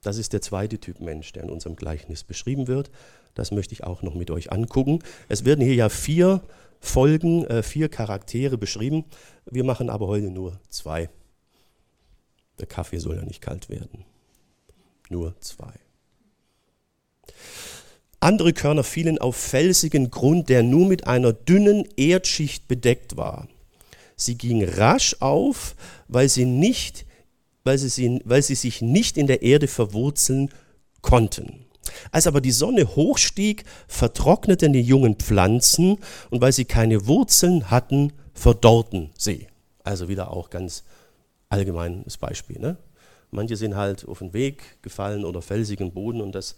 Das 0.02 0.16
ist 0.16 0.32
der 0.32 0.40
zweite 0.40 0.78
Typ 0.78 1.00
Mensch, 1.00 1.32
der 1.32 1.44
in 1.44 1.50
unserem 1.50 1.76
Gleichnis 1.76 2.24
beschrieben 2.24 2.68
wird. 2.68 2.90
Das 3.34 3.50
möchte 3.50 3.74
ich 3.74 3.84
auch 3.84 4.02
noch 4.02 4.14
mit 4.14 4.30
euch 4.30 4.50
angucken. 4.50 5.00
Es 5.28 5.44
werden 5.44 5.64
hier 5.64 5.74
ja 5.74 5.88
vier 5.88 6.42
Folgen, 6.80 7.44
äh, 7.46 7.62
vier 7.62 7.88
Charaktere 7.88 8.56
beschrieben. 8.56 9.04
Wir 9.44 9.64
machen 9.64 9.90
aber 9.90 10.06
heute 10.06 10.30
nur 10.30 10.58
zwei. 10.70 11.10
Der 12.58 12.66
Kaffee 12.66 12.98
soll 12.98 13.16
ja 13.16 13.24
nicht 13.24 13.42
kalt 13.42 13.68
werden. 13.68 14.04
Nur 15.10 15.34
zwei. 15.40 15.72
Andere 18.20 18.52
Körner 18.52 18.84
fielen 18.84 19.18
auf 19.18 19.36
felsigen 19.36 20.10
Grund, 20.10 20.48
der 20.48 20.62
nur 20.62 20.86
mit 20.86 21.06
einer 21.06 21.32
dünnen 21.32 21.88
Erdschicht 21.96 22.68
bedeckt 22.68 23.16
war. 23.16 23.48
Sie 24.16 24.36
ging 24.36 24.62
rasch 24.62 25.16
auf, 25.20 25.74
weil 26.06 26.28
sie 26.28 26.44
nicht 26.44 27.06
weil 27.64 27.78
sie, 27.78 27.88
sie, 27.88 28.20
weil 28.24 28.42
sie 28.42 28.54
sich 28.54 28.82
nicht 28.82 29.16
in 29.16 29.26
der 29.26 29.42
Erde 29.42 29.68
verwurzeln 29.68 30.50
konnten. 31.02 31.66
Als 32.10 32.26
aber 32.26 32.40
die 32.40 32.50
Sonne 32.50 32.94
hochstieg, 32.96 33.64
vertrockneten 33.88 34.72
die 34.72 34.82
jungen 34.82 35.16
Pflanzen 35.16 35.98
und 36.30 36.40
weil 36.40 36.52
sie 36.52 36.64
keine 36.64 37.06
Wurzeln 37.06 37.70
hatten, 37.70 38.12
verdorrten 38.32 39.10
sie. 39.16 39.48
Also 39.82 40.08
wieder 40.08 40.30
auch 40.30 40.50
ganz 40.50 40.84
allgemeines 41.48 42.16
Beispiel. 42.16 42.58
Ne? 42.58 42.76
Manche 43.30 43.56
sind 43.56 43.76
halt 43.76 44.06
auf 44.06 44.20
den 44.20 44.32
Weg 44.32 44.82
gefallen 44.82 45.24
oder 45.24 45.42
felsigen 45.42 45.92
Boden 45.92 46.20
und 46.20 46.34
das 46.34 46.56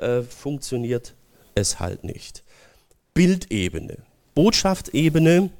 äh, 0.00 0.22
funktioniert 0.22 1.14
es 1.54 1.80
halt 1.80 2.04
nicht. 2.04 2.42
Bildebene, 3.14 3.98
Botschaftebene, 4.34 5.50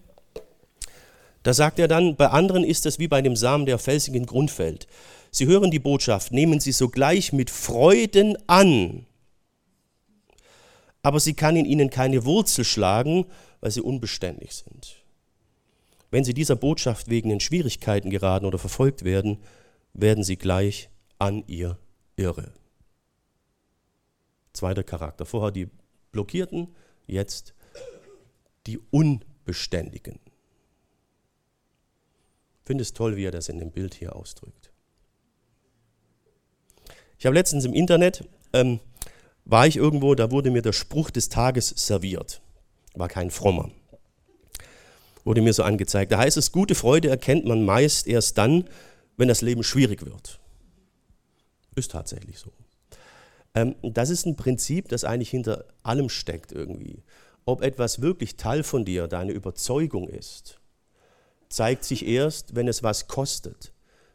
da 1.46 1.54
sagt 1.54 1.78
er 1.78 1.86
dann, 1.86 2.16
bei 2.16 2.26
anderen 2.26 2.64
ist 2.64 2.86
es 2.86 2.98
wie 2.98 3.06
bei 3.06 3.22
dem 3.22 3.36
Samen, 3.36 3.66
der 3.66 3.78
felsigen 3.78 4.26
Grund 4.26 4.50
fällt. 4.50 4.88
Sie 5.30 5.46
hören 5.46 5.70
die 5.70 5.78
Botschaft, 5.78 6.32
nehmen 6.32 6.58
sie 6.58 6.72
sogleich 6.72 7.32
mit 7.32 7.50
Freuden 7.50 8.36
an. 8.48 9.06
Aber 11.02 11.20
sie 11.20 11.34
kann 11.34 11.54
in 11.54 11.64
ihnen 11.64 11.88
keine 11.88 12.24
Wurzel 12.24 12.64
schlagen, 12.64 13.26
weil 13.60 13.70
sie 13.70 13.80
unbeständig 13.80 14.54
sind. 14.54 14.96
Wenn 16.10 16.24
sie 16.24 16.34
dieser 16.34 16.56
Botschaft 16.56 17.10
wegen 17.10 17.30
in 17.30 17.38
Schwierigkeiten 17.38 18.10
geraten 18.10 18.44
oder 18.44 18.58
verfolgt 18.58 19.04
werden, 19.04 19.38
werden 19.92 20.24
sie 20.24 20.38
gleich 20.38 20.88
an 21.20 21.44
ihr 21.46 21.78
irre. 22.16 22.50
Zweiter 24.52 24.82
Charakter. 24.82 25.24
Vorher 25.24 25.52
die 25.52 25.68
Blockierten, 26.10 26.74
jetzt 27.06 27.54
die 28.66 28.80
Unbeständigen 28.90 30.18
finde 32.66 32.82
es 32.82 32.92
toll, 32.92 33.16
wie 33.16 33.24
er 33.24 33.30
das 33.30 33.48
in 33.48 33.58
dem 33.58 33.70
Bild 33.70 33.94
hier 33.94 34.14
ausdrückt. 34.14 34.70
Ich 37.18 37.24
habe 37.24 37.34
letztens 37.34 37.64
im 37.64 37.72
Internet, 37.72 38.28
ähm, 38.52 38.80
war 39.44 39.66
ich 39.66 39.76
irgendwo, 39.76 40.14
da 40.14 40.30
wurde 40.32 40.50
mir 40.50 40.62
der 40.62 40.72
Spruch 40.72 41.10
des 41.10 41.28
Tages 41.28 41.68
serviert. 41.68 42.42
War 42.94 43.08
kein 43.08 43.30
frommer. 43.30 43.70
Wurde 45.24 45.40
mir 45.40 45.52
so 45.52 45.62
angezeigt. 45.62 46.12
Da 46.12 46.18
heißt 46.18 46.36
es, 46.36 46.52
gute 46.52 46.74
Freude 46.74 47.08
erkennt 47.08 47.46
man 47.46 47.64
meist 47.64 48.06
erst 48.06 48.36
dann, 48.36 48.68
wenn 49.16 49.28
das 49.28 49.42
Leben 49.42 49.62
schwierig 49.62 50.04
wird. 50.04 50.40
Ist 51.76 51.92
tatsächlich 51.92 52.38
so. 52.38 52.52
Ähm, 53.54 53.76
das 53.82 54.10
ist 54.10 54.26
ein 54.26 54.36
Prinzip, 54.36 54.88
das 54.88 55.04
eigentlich 55.04 55.30
hinter 55.30 55.64
allem 55.82 56.08
steckt 56.08 56.52
irgendwie. 56.52 57.02
Ob 57.44 57.62
etwas 57.62 58.02
wirklich 58.02 58.36
Teil 58.36 58.64
von 58.64 58.84
dir, 58.84 59.06
deine 59.06 59.32
Überzeugung 59.32 60.08
ist, 60.08 60.58
zeigt 61.48 61.84
sich 61.84 62.06
erst, 62.06 62.54
wenn 62.54 62.68
es 62.68 62.82
was 62.82 63.08
kostet, 63.08 63.72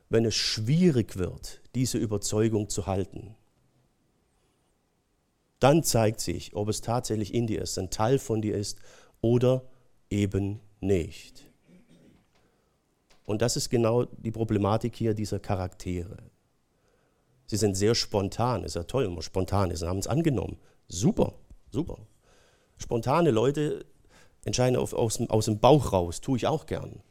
wenn 0.10 0.26
es 0.26 0.36
schwierig 0.36 1.17
wird, 1.17 1.62
diese 1.76 1.98
Überzeugung 1.98 2.70
zu 2.70 2.88
halten. 2.88 3.36
Dann 5.60 5.84
zeigt 5.84 6.20
sich, 6.20 6.56
ob 6.56 6.70
es 6.70 6.82
tatsächlich 6.82 7.34
in 7.34 7.48
dir 7.48 7.62
ist, 7.62 7.78
ein 7.78 7.91
Teil 7.91 8.20
von 8.20 8.41
dir 8.41 8.56
ist 8.56 8.80
oder 9.22 9.63
eben 10.10 10.60
nicht. 10.80 11.46
Und 13.26 13.41
das 13.41 13.56
ist 13.56 13.70
genau 13.70 14.06
die 14.06 14.32
Problematik 14.32 14.96
hier 14.96 15.13
dieser 15.13 15.39
Charaktere. 15.39 16.17
Sie 17.46 17.58
sind 17.58 17.76
sehr 17.76 17.96
spontan, 17.96 18.63
ist 18.63 18.76
ja 18.76 18.84
toll, 18.84 19.06
wenn 19.06 19.13
man 19.13 19.22
spontan 19.22 19.72
ist, 19.72 19.84
haben 19.84 20.00
es 20.00 20.08
angenommen. 20.08 20.58
Super, 20.88 21.34
super. 21.70 22.00
Spontane 22.78 23.30
Leute 23.30 23.86
entscheiden 24.44 24.78
auf, 24.78 24.94
aus, 24.94 25.22
aus 25.30 25.46
dem 25.46 25.60
Bauch 25.60 25.94
raus, 25.94 26.22
tue 26.22 26.38
ich 26.38 26.48
auch 26.48 26.65
gern. 26.65 27.02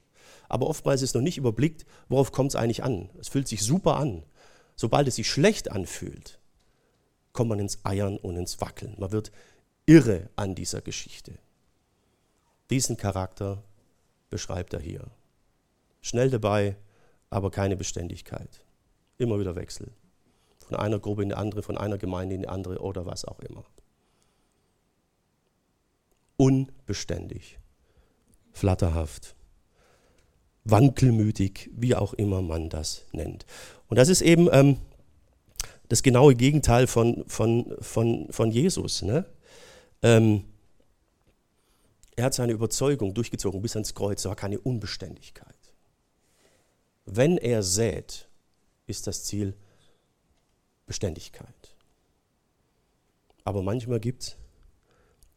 Aber 0.50 0.66
oftmals 0.66 1.00
ist 1.00 1.14
noch 1.14 1.22
nicht 1.22 1.38
überblickt, 1.38 1.86
worauf 2.08 2.32
kommt 2.32 2.50
es 2.50 2.56
eigentlich 2.56 2.82
an. 2.82 3.08
Es 3.18 3.28
fühlt 3.28 3.48
sich 3.48 3.62
super 3.62 3.96
an. 3.96 4.24
Sobald 4.76 5.08
es 5.08 5.16
sich 5.16 5.30
schlecht 5.30 5.70
anfühlt, 5.70 6.38
kommt 7.32 7.48
man 7.48 7.58
ins 7.58 7.84
Eiern 7.84 8.18
und 8.18 8.36
ins 8.36 8.60
Wackeln. 8.60 8.94
Man 8.98 9.12
wird 9.12 9.32
irre 9.86 10.28
an 10.36 10.54
dieser 10.54 10.82
Geschichte. 10.82 11.38
Diesen 12.68 12.96
Charakter 12.96 13.62
beschreibt 14.28 14.74
er 14.74 14.80
hier. 14.80 15.06
Schnell 16.02 16.30
dabei, 16.30 16.76
aber 17.30 17.50
keine 17.50 17.76
Beständigkeit. 17.76 18.62
Immer 19.16 19.38
wieder 19.40 19.56
Wechsel. 19.56 19.92
Von 20.58 20.76
einer 20.76 20.98
Gruppe 20.98 21.22
in 21.22 21.30
die 21.30 21.34
andere, 21.34 21.62
von 21.62 21.78
einer 21.78 21.98
Gemeinde 21.98 22.34
in 22.34 22.42
die 22.42 22.48
andere 22.48 22.80
oder 22.80 23.06
was 23.06 23.24
auch 23.24 23.40
immer 23.40 23.64
unbeständig, 26.40 27.58
flatterhaft, 28.50 29.36
wankelmütig, 30.64 31.70
wie 31.74 31.94
auch 31.94 32.14
immer 32.14 32.42
man 32.42 32.68
das 32.68 33.04
nennt. 33.12 33.46
Und 33.88 33.96
das 33.96 34.08
ist 34.08 34.20
eben 34.20 34.48
ähm, 34.52 34.76
das 35.88 36.02
genaue 36.02 36.34
Gegenteil 36.34 36.86
von, 36.86 37.24
von, 37.26 37.74
von, 37.80 38.28
von 38.30 38.50
Jesus. 38.50 39.02
Ne? 39.02 39.24
Ähm, 40.02 40.44
er 42.16 42.24
hat 42.24 42.34
seine 42.34 42.52
Überzeugung 42.52 43.14
durchgezogen 43.14 43.62
bis 43.62 43.76
ans 43.76 43.94
Kreuz, 43.94 44.24
war 44.24 44.36
keine 44.36 44.60
Unbeständigkeit. 44.60 45.54
Wenn 47.06 47.38
er 47.38 47.62
sät, 47.62 48.28
ist 48.86 49.06
das 49.06 49.24
Ziel 49.24 49.54
Beständigkeit. 50.86 51.74
Aber 53.44 53.62
manchmal 53.62 54.00
gibt 54.00 54.22
es 54.22 54.36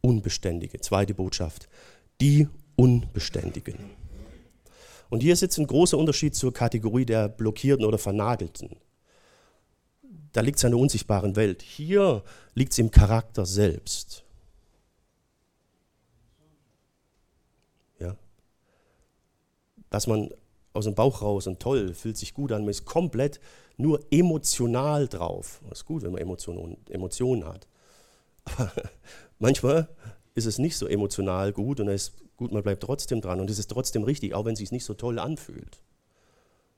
Unbeständige. 0.01 0.81
Zweite 0.81 1.13
Botschaft, 1.13 1.69
die 2.19 2.49
Unbeständigen. 2.75 4.03
Und 5.13 5.19
hier 5.19 5.36
sitzt 5.36 5.60
ein 5.60 5.67
großer 5.67 5.95
Unterschied 5.95 6.34
zur 6.34 6.52
Kategorie 6.52 7.06
der 7.06 7.30
Blockierten 7.30 7.86
oder 7.86 7.99
Vernagelten. 7.99 8.78
Da 10.32 10.41
liegt 10.41 10.58
es 10.58 10.65
an 10.65 10.71
der 10.71 10.80
unsichtbaren 10.80 11.36
Welt. 11.36 11.62
Hier 11.62 12.23
liegt 12.56 12.71
es 12.71 12.80
im 12.80 12.89
Charakter 12.89 13.45
selbst. 13.45 14.23
Ja? 17.99 18.15
Dass 19.91 20.08
man 20.08 20.32
aus 20.73 20.86
dem 20.86 20.95
Bauch 20.95 21.21
raus 21.21 21.45
und 21.45 21.60
toll, 21.60 21.93
fühlt 21.93 22.17
sich 22.17 22.34
gut 22.34 22.52
an, 22.52 22.62
man 22.62 22.71
ist 22.71 22.86
komplett 22.86 23.39
nur 23.78 24.04
emotional 24.10 25.08
drauf. 25.08 25.62
Das 25.69 25.82
ist 25.82 25.86
gut, 25.86 26.02
wenn 26.02 26.13
man 26.13 26.21
Emotionen, 26.21 26.78
Emotionen 26.89 27.45
hat. 27.45 27.67
Aber 28.45 28.71
manchmal 29.38 29.89
ist 30.34 30.47
es 30.47 30.58
nicht 30.58 30.76
so 30.76 30.88
emotional 30.88 31.54
gut 31.54 31.80
und 31.80 31.88
es 31.88 32.13
gut, 32.38 32.52
man 32.52 32.63
bleibt 32.63 32.84
trotzdem 32.84 33.22
dran 33.22 33.39
und 33.39 33.50
es 33.50 33.60
ist 33.60 33.69
trotzdem 33.69 34.04
richtig, 34.04 34.34
auch 34.34 34.46
wenn 34.46 34.54
es 34.54 34.60
sich 34.60 34.72
nicht 34.72 34.86
so 34.86 34.93
toll 34.93 35.19
anfühlt. 35.19 35.82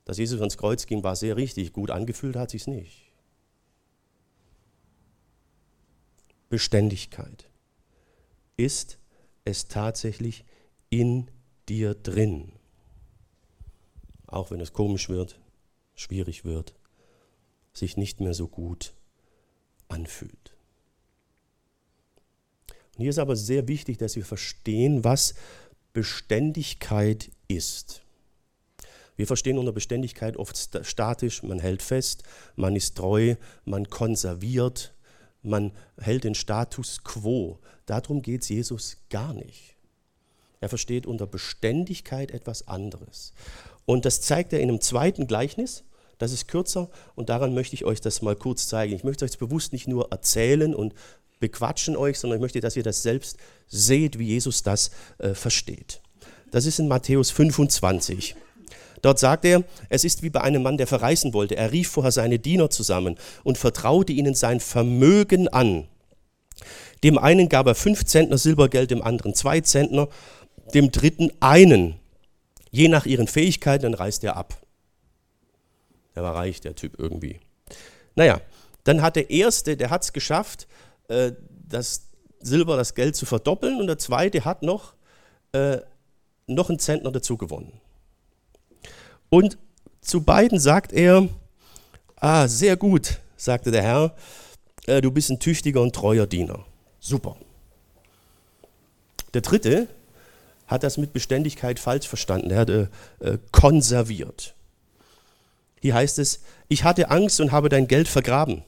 Dass 0.05 0.17
Jesus 0.17 0.39
ans 0.39 0.57
Kreuz 0.57 0.85
ging, 0.85 1.03
war 1.03 1.15
sehr 1.15 1.35
richtig. 1.35 1.73
Gut 1.73 1.89
angefühlt 1.89 2.35
hat 2.35 2.51
sich 2.51 2.67
nicht. 2.67 3.11
Beständigkeit. 6.49 7.49
Ist 8.55 8.99
es 9.43 9.67
tatsächlich 9.67 10.45
in 10.89 11.29
dir 11.67 11.95
drin? 11.95 12.51
Auch 14.27 14.51
wenn 14.51 14.61
es 14.61 14.73
komisch 14.73 15.09
wird, 15.09 15.39
schwierig 15.95 16.45
wird, 16.45 16.75
sich 17.73 17.97
nicht 17.97 18.21
mehr 18.21 18.33
so 18.33 18.47
gut 18.47 18.93
anfühlt. 19.87 20.44
Und 22.95 23.01
hier 23.01 23.09
ist 23.09 23.19
aber 23.19 23.35
sehr 23.35 23.67
wichtig, 23.67 23.97
dass 23.97 24.15
wir 24.15 24.25
verstehen, 24.25 25.03
was 25.03 25.35
Beständigkeit 25.93 27.29
ist. 27.47 28.01
Wir 29.17 29.27
verstehen 29.27 29.57
unter 29.57 29.71
Beständigkeit 29.71 30.37
oft 30.37 30.57
statisch, 30.85 31.43
man 31.43 31.59
hält 31.59 31.81
fest, 31.81 32.23
man 32.55 32.75
ist 32.75 32.97
treu, 32.97 33.35
man 33.63 33.89
konserviert, 33.89 34.93
man 35.41 35.71
hält 35.97 36.25
den 36.25 36.35
Status 36.35 37.03
quo. 37.03 37.59
Darum 37.85 38.21
geht 38.21 38.41
es 38.41 38.49
Jesus 38.49 38.97
gar 39.09 39.33
nicht. 39.33 39.75
Er 40.59 40.69
versteht 40.69 41.05
unter 41.05 41.27
Beständigkeit 41.27 42.31
etwas 42.31 42.67
anderes. 42.67 43.33
Und 43.85 44.05
das 44.05 44.21
zeigt 44.21 44.51
er 44.51 44.59
in 44.59 44.69
einem 44.69 44.81
zweiten 44.81 45.27
Gleichnis. 45.27 45.83
Das 46.17 46.31
ist 46.31 46.47
kürzer 46.47 46.89
und 47.13 47.29
daran 47.29 47.53
möchte 47.53 47.75
ich 47.75 47.85
euch 47.85 48.01
das 48.01 48.21
mal 48.21 48.35
kurz 48.35 48.67
zeigen. 48.67 48.93
Ich 48.93 49.03
möchte 49.03 49.25
euch 49.25 49.37
bewusst 49.37 49.73
nicht 49.73 49.87
nur 49.87 50.11
erzählen 50.11 50.73
und 50.73 50.93
bequatschen 51.39 51.95
euch, 51.95 52.19
sondern 52.19 52.39
ich 52.39 52.41
möchte, 52.41 52.59
dass 52.59 52.75
ihr 52.75 52.83
das 52.83 53.03
selbst 53.03 53.37
seht, 53.67 54.19
wie 54.19 54.27
Jesus 54.27 54.63
das 54.63 54.91
äh, 55.17 55.33
versteht. 55.33 56.01
Das 56.51 56.65
ist 56.65 56.79
in 56.79 56.87
Matthäus 56.87 57.31
25. 57.31 58.35
Dort 59.01 59.19
sagt 59.19 59.45
er, 59.45 59.63
es 59.89 60.03
ist 60.03 60.23
wie 60.23 60.29
bei 60.29 60.41
einem 60.41 60.63
Mann, 60.63 60.77
der 60.77 60.87
verreisen 60.87 61.33
wollte. 61.33 61.55
Er 61.55 61.71
rief 61.71 61.89
vorher 61.89 62.11
seine 62.11 62.39
Diener 62.39 62.69
zusammen 62.69 63.17
und 63.43 63.57
vertraute 63.57 64.13
ihnen 64.13 64.33
sein 64.33 64.59
Vermögen 64.59 65.47
an. 65.47 65.87
Dem 67.03 67.17
einen 67.17 67.49
gab 67.49 67.67
er 67.67 67.75
fünf 67.75 68.05
Zentner 68.05 68.37
Silbergeld, 68.37 68.89
dem 68.89 69.03
anderen 69.03 69.35
zwei 69.35 69.61
Zentner, 69.61 70.07
dem 70.73 70.91
dritten 70.91 71.31
einen. 71.39 71.99
Je 72.71 72.87
nach 72.87 73.05
ihren 73.05 73.27
Fähigkeiten, 73.27 73.83
dann 73.83 73.93
reist 73.93 74.23
er 74.23 74.37
ab. 74.37 74.59
Der 76.15 76.23
war 76.23 76.35
reich, 76.35 76.61
der 76.61 76.75
Typ 76.75 76.97
irgendwie. 76.97 77.39
Naja, 78.15 78.41
dann 78.85 79.01
hat 79.01 79.17
der 79.17 79.29
Erste, 79.29 79.77
der 79.77 79.89
hat 79.89 80.03
es 80.03 80.13
geschafft, 80.13 80.67
äh, 81.07 81.33
das 81.67 82.07
Silber, 82.39 82.77
das 82.77 82.95
Geld 82.95 83.15
zu 83.15 83.25
verdoppeln 83.25 83.79
und 83.79 83.87
der 83.87 83.97
zweite 83.97 84.45
hat 84.45 84.61
noch, 84.61 84.93
äh, 85.51 85.77
noch 86.47 86.69
einen 86.69 86.79
Zentner 86.79 87.11
dazu 87.11 87.37
gewonnen. 87.37 87.79
Und 89.29 89.57
zu 90.01 90.21
beiden 90.21 90.59
sagt 90.59 90.93
er, 90.93 91.27
ah, 92.17 92.47
sehr 92.47 92.77
gut, 92.77 93.19
sagte 93.37 93.71
der 93.71 93.81
Herr, 93.81 94.15
äh, 94.85 95.01
du 95.01 95.11
bist 95.11 95.29
ein 95.29 95.39
tüchtiger 95.39 95.81
und 95.81 95.95
treuer 95.95 96.27
Diener. 96.27 96.65
Super. 96.99 97.35
Der 99.33 99.41
dritte 99.41 99.87
hat 100.67 100.83
das 100.83 100.97
mit 100.97 101.13
Beständigkeit 101.13 101.79
falsch 101.79 102.07
verstanden. 102.07 102.51
Er 102.51 102.59
hat 102.59 102.69
äh, 102.69 102.87
äh, 103.19 103.37
konserviert. 103.51 104.55
Hier 105.81 105.93
heißt 105.93 106.19
es, 106.19 106.41
ich 106.67 106.83
hatte 106.83 107.11
Angst 107.11 107.39
und 107.39 107.51
habe 107.51 107.69
dein 107.69 107.87
Geld 107.87 108.07
vergraben. 108.07 108.63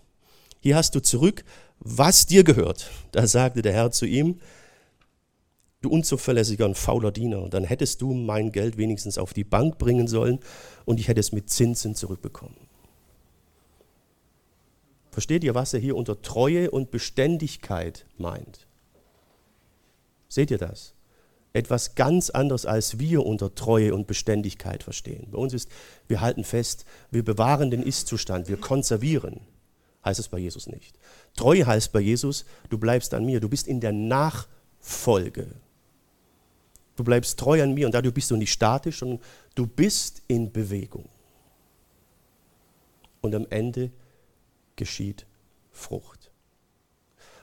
Hier 0.60 0.76
hast 0.76 0.94
du 0.94 1.00
zurück, 1.00 1.44
was 1.80 2.26
dir 2.26 2.44
gehört. 2.44 2.90
Da 3.12 3.28
sagte 3.28 3.62
der 3.62 3.74
Herr 3.74 3.92
zu 3.92 4.06
ihm, 4.06 4.40
du 5.82 5.90
unzuverlässiger 5.90 6.66
und 6.66 6.78
fauler 6.78 7.12
Diener, 7.12 7.50
dann 7.50 7.64
hättest 7.64 8.02
du 8.02 8.14
mein 8.14 8.52
Geld 8.52 8.78
wenigstens 8.78 9.18
auf 9.18 9.34
die 9.34 9.44
Bank 9.44 9.78
bringen 9.78 10.08
sollen 10.08 10.40
und 10.86 11.00
ich 11.00 11.08
hätte 11.08 11.20
es 11.20 11.32
mit 11.32 11.50
Zinsen 11.50 11.96
zurückbekommen. 11.96 12.58
Versteht 15.12 15.44
ihr, 15.44 15.56
was 15.56 15.74
er 15.74 15.80
hier 15.80 15.96
unter 15.96 16.22
Treue 16.22 16.70
und 16.70 16.92
Beständigkeit 16.92 18.06
meint? 18.18 18.68
Seht 20.30 20.52
ihr 20.52 20.60
das? 20.60 20.94
Etwas 21.54 21.96
ganz 21.96 22.30
anderes, 22.30 22.68
als 22.68 23.00
wir 23.00 23.26
unter 23.26 23.56
Treue 23.56 23.96
und 23.96 24.06
Beständigkeit 24.06 24.84
verstehen. 24.84 25.30
Bei 25.32 25.40
uns 25.40 25.54
ist, 25.54 25.72
wir 26.08 26.22
halten 26.22 26.44
fest, 26.44 26.86
wir 27.10 27.24
bewahren 27.24 27.72
den 27.72 27.82
Ist-Zustand, 27.82 28.48
wir 28.48 28.58
konservieren 28.58 29.42
heißt 30.08 30.20
es 30.20 30.30
bei 30.30 30.40
Jesus 30.40 30.68
nicht. 30.68 30.98
Treu 31.38 31.64
heißt 31.64 31.94
bei 31.94 32.02
Jesus, 32.02 32.44
du 32.70 32.78
bleibst 32.78 33.14
an 33.14 33.26
mir, 33.26 33.40
du 33.40 33.48
bist 33.48 33.68
in 33.68 33.80
der 33.80 33.94
Nachfolge. 33.94 35.48
Du 36.98 37.04
bleibst 37.04 37.40
treu 37.40 37.62
an 37.62 37.76
mir 37.76 37.86
und 37.86 37.94
dadurch 37.94 38.14
bist 38.14 38.32
du 38.32 38.36
nicht 38.36 38.52
statisch, 38.52 39.00
sondern 39.00 39.20
du 39.56 39.68
bist 39.68 40.24
in 40.28 40.52
Bewegung. 40.52 41.08
Und 43.22 43.36
am 43.36 43.46
Ende 43.50 43.92
geschieht 44.76 45.26
Frucht. 45.72 46.32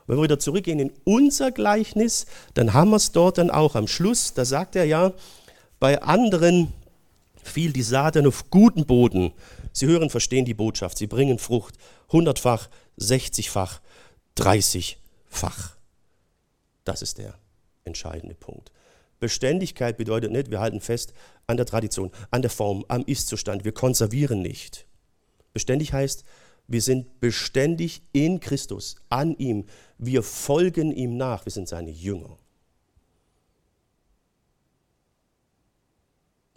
wenn 0.06 0.18
wir 0.18 0.24
wieder 0.24 0.40
zurückgehen 0.40 0.80
in 0.80 0.92
unser 1.04 1.52
Gleichnis, 1.52 2.26
dann 2.54 2.74
haben 2.74 2.90
wir 2.90 2.96
es 2.96 3.12
dort 3.12 3.38
dann 3.38 3.50
auch 3.50 3.76
am 3.76 3.86
Schluss. 3.86 4.34
Da 4.34 4.44
sagt 4.44 4.74
er 4.74 4.84
ja, 4.84 5.12
bei 5.78 6.02
anderen 6.02 6.72
fiel 7.42 7.72
die 7.72 7.82
Saat 7.82 8.16
dann 8.16 8.26
auf 8.26 8.50
guten 8.50 8.86
Boden. 8.86 9.32
Sie 9.74 9.86
hören, 9.86 10.08
verstehen 10.08 10.44
die 10.44 10.54
Botschaft, 10.54 10.96
sie 10.96 11.08
bringen 11.08 11.38
Frucht. 11.38 11.76
Hundertfach, 12.10 12.70
sechzigfach, 12.96 13.82
dreißigfach. 14.36 15.76
Das 16.84 17.02
ist 17.02 17.18
der 17.18 17.38
entscheidende 17.84 18.36
Punkt. 18.36 18.70
Beständigkeit 19.18 19.96
bedeutet 19.96 20.30
nicht, 20.30 20.50
wir 20.50 20.60
halten 20.60 20.80
fest 20.80 21.12
an 21.48 21.56
der 21.56 21.66
Tradition, 21.66 22.12
an 22.30 22.42
der 22.42 22.50
Form, 22.50 22.84
am 22.88 23.04
Ist-Zustand. 23.04 23.64
Wir 23.64 23.72
konservieren 23.72 24.42
nicht. 24.42 24.86
Beständig 25.52 25.92
heißt, 25.92 26.24
wir 26.68 26.80
sind 26.80 27.20
beständig 27.20 28.02
in 28.12 28.38
Christus, 28.38 28.96
an 29.08 29.36
ihm. 29.36 29.66
Wir 29.98 30.22
folgen 30.22 30.92
ihm 30.92 31.16
nach. 31.16 31.44
Wir 31.44 31.52
sind 31.52 31.68
seine 31.68 31.90
Jünger. 31.90 32.38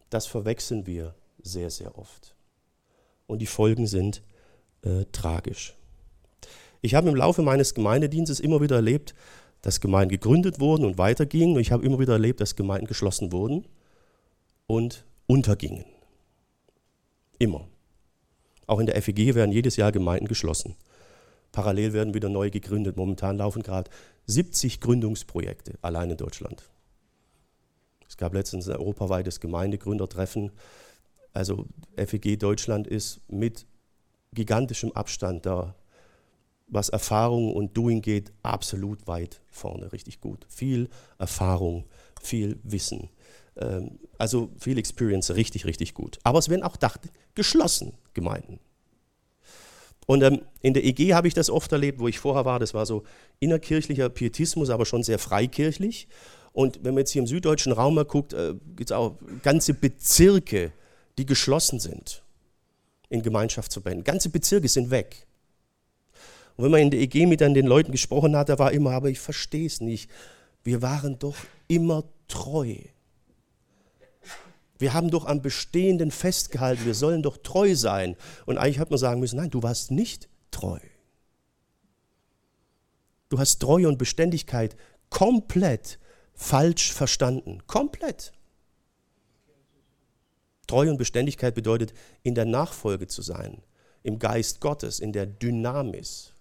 Das 0.09 0.27
verwechseln 0.27 0.85
wir 0.85 1.15
sehr, 1.41 1.69
sehr 1.69 1.97
oft. 1.97 2.36
Und 3.27 3.39
die 3.39 3.45
Folgen 3.45 3.87
sind 3.87 4.23
äh, 4.81 5.05
tragisch. 5.11 5.75
Ich 6.81 6.95
habe 6.95 7.09
im 7.09 7.15
Laufe 7.15 7.41
meines 7.41 7.73
Gemeindedienstes 7.73 8.39
immer 8.39 8.61
wieder 8.61 8.77
erlebt, 8.77 9.13
dass 9.61 9.81
Gemeinden 9.81 10.11
gegründet 10.11 10.59
wurden 10.59 10.85
und 10.85 10.97
weitergingen. 10.97 11.55
Und 11.55 11.61
ich 11.61 11.71
habe 11.71 11.85
immer 11.85 11.99
wieder 11.99 12.13
erlebt, 12.13 12.39
dass 12.39 12.55
Gemeinden 12.55 12.87
geschlossen 12.87 13.31
wurden 13.31 13.65
und 14.65 15.05
untergingen. 15.25 15.85
Immer. 17.39 17.67
Auch 18.65 18.79
in 18.79 18.85
der 18.85 19.01
FEG 19.01 19.35
werden 19.35 19.51
jedes 19.51 19.75
Jahr 19.75 19.91
Gemeinden 19.91 20.27
geschlossen. 20.27 20.75
Parallel 21.51 21.93
werden 21.93 22.13
wieder 22.13 22.29
neu 22.29 22.49
gegründet. 22.49 22.97
Momentan 22.97 23.37
laufen 23.37 23.63
gerade 23.63 23.89
70 24.25 24.79
Gründungsprojekte 24.81 25.73
allein 25.81 26.11
in 26.11 26.17
Deutschland. 26.17 26.63
Es 28.07 28.17
gab 28.17 28.33
letztens 28.33 28.67
ein 28.67 28.77
europaweites 28.77 29.39
Gemeindegründertreffen. 29.39 30.51
Also 31.37 31.67
FEG 31.95 32.39
Deutschland 32.39 32.87
ist 32.87 33.21
mit 33.29 33.67
gigantischem 34.33 34.91
Abstand 34.93 35.45
da 35.45 35.75
was 36.67 36.89
Erfahrung 36.89 37.53
und 37.53 37.77
Doing 37.77 38.01
geht, 38.01 38.33
absolut 38.43 39.07
weit 39.07 39.39
vorne, 39.51 39.93
richtig 39.93 40.19
gut. 40.19 40.45
Viel 40.49 40.89
Erfahrung, 41.17 41.85
viel 42.21 42.59
Wissen. 42.63 43.09
Ähm, 43.55 43.99
also 44.17 44.49
viel 44.59 44.77
Experience, 44.77 45.33
richtig, 45.33 45.65
richtig 45.65 45.93
gut. 45.93 46.19
Aber 46.23 46.39
es 46.39 46.49
werden 46.49 46.63
auch 46.63 46.75
geschlossen 47.35 47.93
Gemeinden. 48.13 48.59
Und 50.07 50.23
ähm, 50.23 50.41
in 50.61 50.73
der 50.73 50.83
EG 50.83 51.13
habe 51.13 51.27
ich 51.27 51.33
das 51.33 51.49
oft 51.49 51.71
erlebt, 51.71 51.99
wo 51.99 52.07
ich 52.07 52.19
vorher 52.19 52.45
war. 52.45 52.59
Das 52.59 52.73
war 52.73 52.85
so 52.85 53.03
innerkirchlicher 53.39 54.09
Pietismus, 54.09 54.69
aber 54.69 54.85
schon 54.85 55.03
sehr 55.03 55.19
freikirchlich. 55.19 56.07
Und 56.51 56.83
wenn 56.83 56.95
man 56.95 57.01
jetzt 57.01 57.11
hier 57.11 57.21
im 57.21 57.27
süddeutschen 57.27 57.71
Raum 57.71 57.95
mal 57.95 58.05
guckt, 58.05 58.33
äh, 58.33 58.55
gibt 58.75 58.89
es 58.89 58.91
auch 58.91 59.17
ganze 59.43 59.73
Bezirke, 59.73 60.73
die 61.17 61.25
geschlossen 61.25 61.79
sind 61.79 62.23
in 63.09 63.21
Gemeinschaftsverbänden. 63.21 64.03
Ganze 64.03 64.29
Bezirke 64.29 64.67
sind 64.67 64.91
weg. 64.91 65.25
Und 66.55 66.65
wenn 66.65 66.71
man 66.71 66.81
in 66.81 66.91
der 66.91 66.99
EG 66.99 67.25
mit 67.25 67.39
den 67.39 67.65
Leuten 67.65 67.91
gesprochen 67.91 68.35
hat, 68.35 68.49
da 68.49 68.59
war 68.59 68.71
immer, 68.71 68.91
aber 68.91 69.09
ich 69.09 69.19
verstehe 69.19 69.67
es 69.67 69.79
nicht. 69.79 70.09
Wir 70.63 70.81
waren 70.81 71.19
doch 71.19 71.35
immer 71.67 72.03
treu. 72.27 72.75
Wir 74.79 74.93
haben 74.93 75.09
doch 75.09 75.25
am 75.25 75.41
Bestehenden 75.41 76.11
festgehalten, 76.11 76.85
wir 76.85 76.93
sollen 76.93 77.23
doch 77.23 77.37
treu 77.37 77.75
sein. 77.75 78.15
Und 78.45 78.57
eigentlich 78.57 78.79
hat 78.79 78.89
man 78.89 78.99
sagen 78.99 79.19
müssen, 79.19 79.37
nein, 79.37 79.49
du 79.49 79.63
warst 79.63 79.91
nicht 79.91 80.29
treu. 80.51 80.79
Du 83.29 83.39
hast 83.39 83.59
Treue 83.59 83.87
und 83.87 83.97
Beständigkeit 83.97 84.77
komplett 85.09 85.99
falsch 86.33 86.93
verstanden. 86.93 87.61
Komplett. 87.67 88.33
Treue 90.67 90.91
und 90.91 90.97
Beständigkeit 90.97 91.55
bedeutet, 91.55 91.93
in 92.23 92.35
der 92.35 92.45
Nachfolge 92.45 93.07
zu 93.07 93.21
sein, 93.21 93.61
im 94.03 94.19
Geist 94.19 94.59
Gottes, 94.61 94.99
in 94.99 95.13
der 95.13 95.25
Dynamis. 95.25 96.33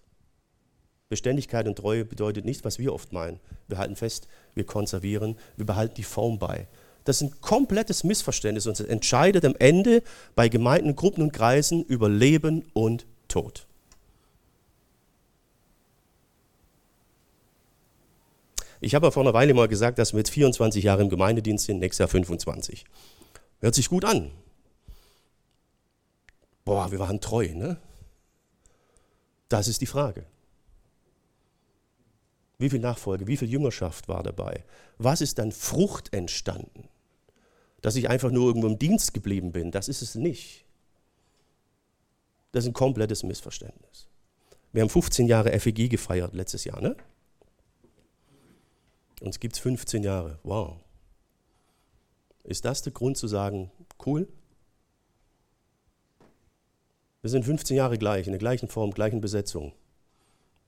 Beständigkeit 1.09 1.69
und 1.69 1.79
Treue 1.79 2.05
bedeutet 2.05 2.45
nicht, 2.45 2.65
was 2.65 2.79
wir 2.79 2.93
oft 2.93 3.13
meinen. 3.13 3.39
Wir 3.69 3.79
halten 3.79 3.97
fest, 3.97 4.27
wir 4.55 4.65
konservieren, 4.65 5.37
wir 5.57 5.65
behalten 5.65 5.95
die 5.95 6.03
Form 6.03 6.39
bei. 6.39 6.67
Das 7.05 7.23
ist 7.23 7.23
ein 7.23 7.41
komplettes 7.41 8.03
Missverständnis 8.03 8.67
und 8.67 8.81
es 8.81 8.87
entscheidet 8.87 9.45
am 9.45 9.55
Ende 9.61 10.03
bei 10.35 10.49
Gemeinden, 10.49 10.97
Gruppen 10.97 11.23
und 11.23 11.33
Kreisen 11.33 11.85
über 11.85 12.09
Leben 12.09 12.65
und 12.75 13.07
Tod. 13.29 13.67
Ich 18.81 18.95
habe 18.95 19.11
vor 19.13 19.23
einer 19.23 19.35
Weile 19.35 19.55
mal 19.55 19.69
gesagt, 19.69 19.99
dass 19.99 20.13
wir 20.13 20.19
jetzt 20.19 20.31
24 20.31 20.83
Jahre 20.83 21.03
im 21.03 21.09
Gemeindedienst 21.09 21.67
sind, 21.67 21.79
nächstes 21.79 22.01
Jahr 22.01 22.09
25. 22.09 22.85
Hört 23.67 23.75
sich 23.75 23.89
gut 23.89 24.05
an. 24.05 24.31
Boah, 26.65 26.93
wir 26.93 27.01
waren 27.01 27.21
treu, 27.21 27.53
ne? 27.53 27.79
Das 29.49 29.67
ist 29.67 29.81
die 29.81 29.87
Frage. 29.87 30.25
Wie 32.59 32.71
viel 32.71 32.79
Nachfolge, 32.79 33.27
wie 33.27 33.37
viel 33.37 33.51
Jüngerschaft 33.51 34.07
war 34.07 34.23
dabei? 34.23 34.63
Was 34.99 35.21
ist 35.21 35.41
dann 35.41 35.51
Frucht 35.51 36.15
entstanden? 36.15 36.89
Dass 37.81 37.97
ich 37.97 38.09
einfach 38.09 38.31
nur 38.31 38.47
irgendwo 38.47 38.69
im 38.69 38.79
Dienst 38.79 39.13
geblieben 39.13 39.51
bin, 39.51 39.73
das 39.73 39.89
ist 39.89 40.01
es 40.01 40.15
nicht. 40.15 40.65
Das 42.53 42.63
ist 42.63 42.71
ein 42.71 42.73
komplettes 42.73 43.25
Missverständnis. 43.25 44.07
Wir 44.71 44.83
haben 44.83 44.91
15 44.91 45.27
Jahre 45.27 45.59
FEG 45.59 45.91
gefeiert 45.91 46.35
letztes 46.35 46.63
Jahr, 46.63 46.81
ne? 46.81 46.95
Uns 49.23 49.41
gibt 49.41 49.57
es 49.57 49.59
15 49.59 50.05
Jahre. 50.05 50.39
Wow. 50.45 50.86
Ist 52.47 52.65
das 52.65 52.83
der 52.83 52.93
Grund 52.93 53.17
zu 53.17 53.29
sagen, 53.29 53.71
cool? 54.05 54.29
Wir 57.23 57.31
sind 57.31 57.45
15 57.45 57.77
Jahre 57.77 57.99
gleich, 57.99 58.27
in 58.27 58.33
der 58.33 58.39
gleichen 58.39 58.69
Form, 58.69 58.93
gleichen 58.93 59.21
Besetzung 59.21 59.73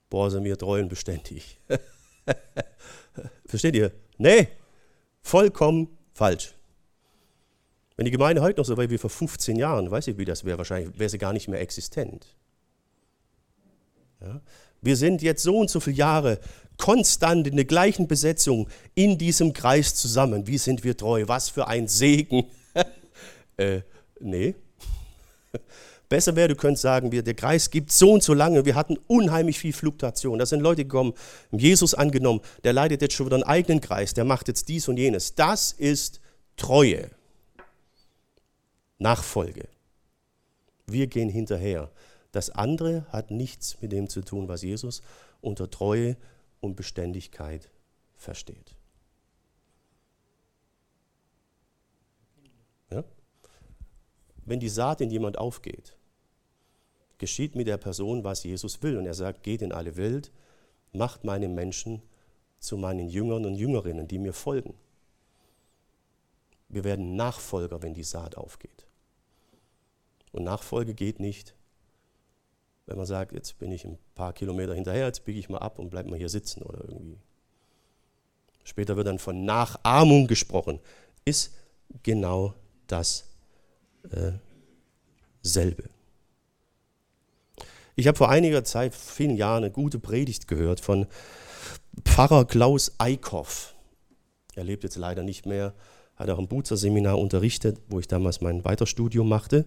boah, 0.09 0.29
sind 0.31 0.43
wir 0.43 0.57
treu 0.57 0.81
und 0.81 0.89
beständig. 0.89 1.59
Versteht 3.45 3.75
ihr? 3.75 3.91
Nee, 4.17 4.49
vollkommen 5.21 5.97
falsch. 6.13 6.53
Wenn 7.95 8.05
die 8.05 8.11
Gemeinde 8.11 8.41
heute 8.41 8.59
noch 8.59 8.65
so 8.65 8.77
wäre 8.77 8.89
wie 8.89 8.97
vor 8.97 9.09
15 9.09 9.57
Jahren, 9.57 9.91
weiß 9.91 10.07
ich, 10.07 10.17
wie 10.17 10.25
das 10.25 10.45
wäre, 10.45 10.57
wahrscheinlich 10.57 10.97
wäre 10.97 11.09
sie 11.09 11.17
gar 11.17 11.33
nicht 11.33 11.47
mehr 11.47 11.59
existent. 11.59 12.27
Ja? 14.21 14.41
Wir 14.81 14.95
sind 14.95 15.21
jetzt 15.21 15.43
so 15.43 15.57
und 15.57 15.69
so 15.69 15.79
viele 15.79 15.97
Jahre 15.97 16.39
konstant 16.77 17.45
in 17.47 17.55
der 17.55 17.65
gleichen 17.65 18.07
Besetzung 18.07 18.67
in 18.95 19.17
diesem 19.17 19.53
Kreis 19.53 19.95
zusammen. 19.95 20.47
Wie 20.47 20.57
sind 20.57 20.83
wir 20.83 20.95
treu? 20.95 21.25
Was 21.27 21.49
für 21.49 21.67
ein 21.67 21.87
Segen. 21.87 22.45
äh, 23.57 23.81
nee. 24.19 24.55
Besser 26.09 26.35
wäre, 26.35 26.47
du 26.47 26.55
könntest 26.55 26.81
sagen, 26.81 27.11
wir, 27.11 27.21
der 27.21 27.35
Kreis 27.35 27.69
gibt 27.69 27.91
so 27.91 28.13
und 28.13 28.23
so 28.23 28.33
lange, 28.33 28.65
wir 28.65 28.73
hatten 28.73 28.97
unheimlich 29.07 29.59
viel 29.59 29.73
Fluktuation. 29.73 30.39
Da 30.39 30.45
sind 30.45 30.61
Leute 30.61 30.83
gekommen, 30.83 31.13
Jesus 31.51 31.93
angenommen, 31.93 32.41
der 32.63 32.73
leitet 32.73 33.01
jetzt 33.01 33.13
schon 33.13 33.27
wieder 33.27 33.35
einen 33.35 33.43
eigenen 33.43 33.81
Kreis, 33.81 34.15
der 34.15 34.23
macht 34.23 34.47
jetzt 34.47 34.69
dies 34.69 34.87
und 34.87 34.97
jenes. 34.97 35.35
Das 35.35 35.71
ist 35.71 36.19
Treue. 36.57 37.11
Nachfolge. 38.97 39.67
Wir 40.87 41.07
gehen 41.07 41.29
hinterher. 41.29 41.91
Das 42.31 42.49
andere 42.49 43.05
hat 43.11 43.31
nichts 43.31 43.81
mit 43.81 43.91
dem 43.91 44.07
zu 44.09 44.21
tun, 44.21 44.47
was 44.47 44.61
Jesus 44.61 45.01
unter 45.41 45.69
Treue 45.69 46.15
und 46.61 46.75
Beständigkeit 46.75 47.69
versteht. 48.15 48.75
Ja? 52.91 53.03
Wenn 54.45 54.59
die 54.59 54.69
Saat 54.69 55.01
in 55.01 55.09
jemand 55.09 55.37
aufgeht, 55.37 55.95
geschieht 57.17 57.55
mit 57.55 57.67
der 57.67 57.77
Person, 57.77 58.23
was 58.23 58.43
Jesus 58.43 58.81
will. 58.81 58.97
Und 58.97 59.05
er 59.05 59.13
sagt, 59.13 59.43
geht 59.43 59.61
in 59.61 59.71
alle 59.71 59.95
Welt, 59.95 60.31
macht 60.91 61.23
meine 61.23 61.47
Menschen 61.47 62.01
zu 62.59 62.77
meinen 62.77 63.07
Jüngern 63.09 63.45
und 63.45 63.55
Jüngerinnen, 63.55 64.07
die 64.07 64.19
mir 64.19 64.33
folgen. 64.33 64.73
Wir 66.67 66.83
werden 66.83 67.15
Nachfolger, 67.15 67.81
wenn 67.81 67.93
die 67.93 68.03
Saat 68.03 68.37
aufgeht. 68.37 68.85
Und 70.31 70.43
Nachfolge 70.43 70.93
geht 70.93 71.19
nicht, 71.19 71.55
wenn 72.89 72.97
man 72.97 73.05
sagt, 73.05 73.33
jetzt 73.33 73.59
bin 73.59 73.71
ich 73.71 73.85
ein 73.85 73.99
paar 74.15 74.33
Kilometer 74.33 74.73
hinterher, 74.73 75.05
jetzt 75.05 75.23
biege 75.23 75.37
ich 75.37 75.47
mal 75.47 75.59
ab 75.59 75.77
und 75.77 75.91
bleibe 75.91 76.09
mal 76.09 76.17
hier 76.17 76.27
sitzen 76.27 76.63
oder 76.63 76.83
irgendwie. 76.85 77.19
Später 78.63 78.97
wird 78.97 79.05
dann 79.05 79.19
von 79.19 79.45
Nachahmung 79.45 80.25
gesprochen. 80.25 80.79
Ist 81.23 81.53
genau 82.01 82.55
dasselbe. 82.87 83.33
Äh, 84.11 84.39
ich 87.95 88.07
habe 88.07 88.17
vor 88.17 88.29
einiger 88.29 88.63
Zeit, 88.63 88.95
vielen 88.95 89.35
Jahren, 89.35 89.63
eine 89.65 89.71
gute 89.71 89.99
Predigt 89.99 90.47
gehört 90.47 90.79
von 90.79 91.05
Pfarrer 92.03 92.45
Klaus 92.45 92.93
Eickhoff. 92.97 93.75
Er 94.55 94.63
lebt 94.63 94.83
jetzt 94.83 94.97
leider 94.97 95.21
nicht 95.21 95.45
mehr, 95.45 95.75
hat 96.15 96.31
auch 96.31 96.39
im 96.39 96.47
Buzer-Seminar 96.47 97.19
unterrichtet, 97.19 97.79
wo 97.87 97.99
ich 97.99 98.07
damals 98.07 98.41
mein 98.41 98.65
Weiterstudium 98.65 99.29
machte. 99.29 99.65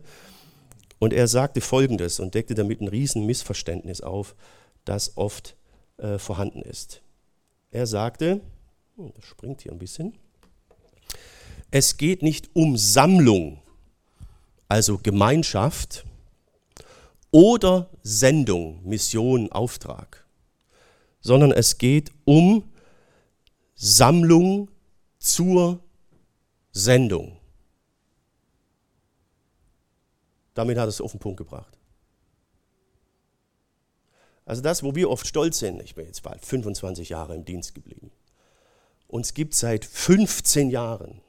Und 1.02 1.12
er 1.12 1.26
sagte 1.26 1.60
Folgendes 1.60 2.20
und 2.20 2.36
deckte 2.36 2.54
damit 2.54 2.80
ein 2.80 2.86
riesen 2.86 3.26
Missverständnis 3.26 4.02
auf, 4.02 4.36
das 4.84 5.16
oft 5.16 5.56
äh, 5.96 6.16
vorhanden 6.16 6.62
ist. 6.62 7.02
Er 7.72 7.88
sagte, 7.88 8.40
oh, 8.96 9.10
das 9.16 9.24
springt 9.24 9.62
hier 9.62 9.72
ein 9.72 9.80
bisschen, 9.80 10.16
es 11.72 11.96
geht 11.96 12.22
nicht 12.22 12.50
um 12.52 12.76
Sammlung, 12.76 13.58
also 14.68 14.96
Gemeinschaft, 14.96 16.04
oder 17.32 17.90
Sendung, 18.04 18.78
Mission, 18.84 19.50
Auftrag, 19.50 20.24
sondern 21.20 21.50
es 21.50 21.78
geht 21.78 22.12
um 22.24 22.70
Sammlung 23.74 24.70
zur 25.18 25.80
Sendung. 26.70 27.38
Damit 30.54 30.76
hat 30.76 30.86
er 30.86 30.88
es 30.88 31.00
auf 31.00 31.12
den 31.12 31.20
Punkt 31.20 31.38
gebracht. 31.38 31.78
Also 34.44 34.60
das, 34.60 34.82
wo 34.82 34.94
wir 34.94 35.08
oft 35.08 35.26
stolz 35.26 35.58
sind, 35.58 35.80
ich 35.82 35.94
bin 35.94 36.06
jetzt 36.06 36.22
bald 36.22 36.44
25 36.44 37.08
Jahre 37.08 37.34
im 37.34 37.44
Dienst 37.44 37.74
geblieben. 37.74 38.10
Uns 39.06 39.34
gibt 39.34 39.54
seit 39.54 39.84
15 39.84 40.70
Jahren, 40.70 41.20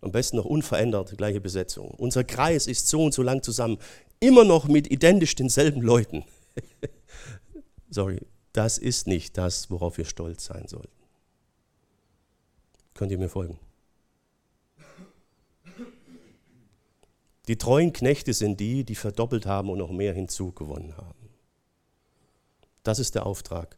am 0.00 0.12
besten 0.12 0.36
noch 0.36 0.44
unverändert, 0.44 1.16
gleiche 1.16 1.40
Besetzung. 1.40 1.90
Unser 1.92 2.24
Kreis 2.24 2.66
ist 2.66 2.88
so 2.88 3.04
und 3.04 3.14
so 3.14 3.22
lang 3.22 3.42
zusammen, 3.42 3.78
immer 4.20 4.44
noch 4.44 4.66
mit 4.66 4.90
identisch 4.90 5.34
denselben 5.34 5.82
Leuten. 5.82 6.24
Sorry, 7.90 8.20
das 8.52 8.78
ist 8.78 9.06
nicht 9.06 9.38
das, 9.38 9.70
worauf 9.70 9.98
wir 9.98 10.04
stolz 10.04 10.44
sein 10.46 10.66
sollten. 10.66 10.88
Könnt 12.94 13.12
ihr 13.12 13.18
mir 13.18 13.28
folgen? 13.28 13.58
Die 17.48 17.58
treuen 17.58 17.92
Knechte 17.92 18.32
sind 18.32 18.58
die, 18.58 18.84
die 18.84 18.94
verdoppelt 18.94 19.46
haben 19.46 19.68
und 19.68 19.78
noch 19.78 19.90
mehr 19.90 20.14
hinzugewonnen 20.14 20.96
haben. 20.96 21.28
Das 22.82 22.98
ist 22.98 23.14
der 23.14 23.26
Auftrag. 23.26 23.76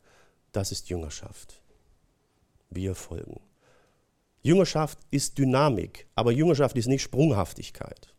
Das 0.52 0.72
ist 0.72 0.88
Jüngerschaft. 0.88 1.60
Wir 2.70 2.94
folgen. 2.94 3.40
Jüngerschaft 4.42 4.98
ist 5.10 5.38
Dynamik, 5.38 6.06
aber 6.14 6.30
Jüngerschaft 6.30 6.76
ist 6.76 6.86
nicht 6.86 7.02
Sprunghaftigkeit. 7.02 8.14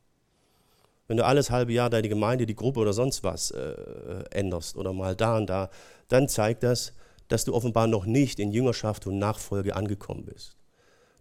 Wenn 1.07 1.15
du 1.15 1.25
alles 1.25 1.49
halbe 1.49 1.71
Jahr 1.71 1.89
deine 1.89 2.09
Gemeinde, 2.09 2.45
die 2.45 2.55
Gruppe 2.55 2.81
oder 2.81 2.91
sonst 2.91 3.23
was 3.23 3.51
äh, 3.51 4.25
änderst 4.31 4.75
oder 4.75 4.91
mal 4.91 5.15
da 5.15 5.37
und 5.37 5.49
da, 5.49 5.69
dann 6.09 6.27
zeigt 6.27 6.63
das, 6.63 6.93
dass 7.29 7.45
du 7.45 7.53
offenbar 7.53 7.87
noch 7.87 8.05
nicht 8.05 8.39
in 8.39 8.51
Jüngerschaft 8.51 9.07
und 9.07 9.17
Nachfolge 9.17 9.75
angekommen 9.75 10.25
bist. 10.25 10.57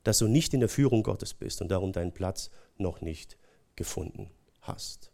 Dass 0.03 0.19
du 0.19 0.27
nicht 0.27 0.55
in 0.55 0.61
der 0.61 0.69
Führung 0.69 1.05
Gottes 1.05 1.35
bist 1.35 1.63
und 1.63 1.69
darum 1.69 1.93
deinen 1.93 2.13
Platz 2.13 2.51
noch 2.79 3.01
nicht 3.01 3.37
gefunden 3.77 4.31
hast. 4.63 5.13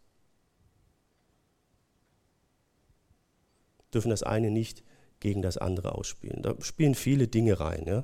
Dürfen 3.93 4.09
das 4.09 4.23
eine 4.23 4.49
nicht 4.49 4.83
gegen 5.19 5.41
das 5.41 5.57
andere 5.57 5.95
ausspielen. 5.95 6.41
Da 6.41 6.55
spielen 6.61 6.95
viele 6.95 7.27
Dinge 7.27 7.59
rein. 7.59 7.85
Ja? 7.85 8.03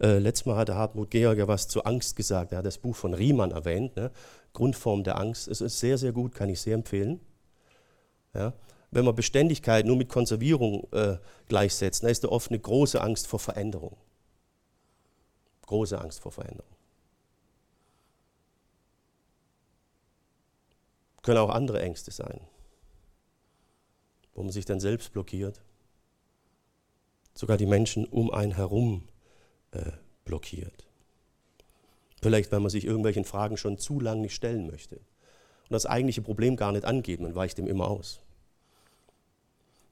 Äh, 0.00 0.18
letztes 0.18 0.46
Mal 0.46 0.56
hatte 0.56 0.74
Hartmut 0.74 1.10
Georg 1.10 1.38
ja 1.38 1.48
was 1.48 1.68
zur 1.68 1.86
Angst 1.86 2.16
gesagt. 2.16 2.52
Er 2.52 2.58
hat 2.58 2.66
das 2.66 2.78
Buch 2.78 2.94
von 2.94 3.12
Riemann 3.12 3.50
erwähnt. 3.50 3.96
Ne? 3.96 4.10
Grundform 4.52 5.04
der 5.04 5.18
Angst. 5.18 5.48
Es 5.48 5.60
ist 5.60 5.78
sehr, 5.80 5.98
sehr 5.98 6.12
gut, 6.12 6.34
kann 6.34 6.48
ich 6.48 6.60
sehr 6.60 6.74
empfehlen. 6.74 7.20
Ja? 8.34 8.54
Wenn 8.90 9.04
man 9.04 9.14
Beständigkeit 9.14 9.84
nur 9.84 9.96
mit 9.96 10.08
Konservierung 10.08 10.86
äh, 10.92 11.16
gleichsetzt, 11.48 12.02
dann 12.02 12.10
ist 12.10 12.24
da 12.24 12.28
oft 12.28 12.50
eine 12.50 12.60
große 12.60 13.00
Angst 13.00 13.26
vor 13.26 13.40
Veränderung. 13.40 13.96
Große 15.66 16.00
Angst 16.00 16.20
vor 16.20 16.32
Veränderung. 16.32 16.75
Können 21.26 21.38
auch 21.38 21.50
andere 21.50 21.82
Ängste 21.82 22.12
sein, 22.12 22.38
wo 24.32 24.44
man 24.44 24.52
sich 24.52 24.64
dann 24.64 24.78
selbst 24.78 25.12
blockiert. 25.12 25.60
Sogar 27.34 27.56
die 27.56 27.66
Menschen 27.66 28.04
um 28.04 28.30
einen 28.30 28.52
herum 28.54 29.08
äh, 29.72 29.90
blockiert. 30.24 30.86
Vielleicht, 32.22 32.52
weil 32.52 32.60
man 32.60 32.70
sich 32.70 32.84
irgendwelchen 32.84 33.24
Fragen 33.24 33.56
schon 33.56 33.76
zu 33.76 33.98
lange 33.98 34.20
nicht 34.20 34.36
stellen 34.36 34.68
möchte 34.68 34.98
und 34.98 35.72
das 35.72 35.84
eigentliche 35.84 36.22
Problem 36.22 36.54
gar 36.54 36.70
nicht 36.70 36.84
angeht, 36.84 37.18
man 37.18 37.34
weicht 37.34 37.58
dem 37.58 37.66
immer 37.66 37.88
aus. 37.88 38.20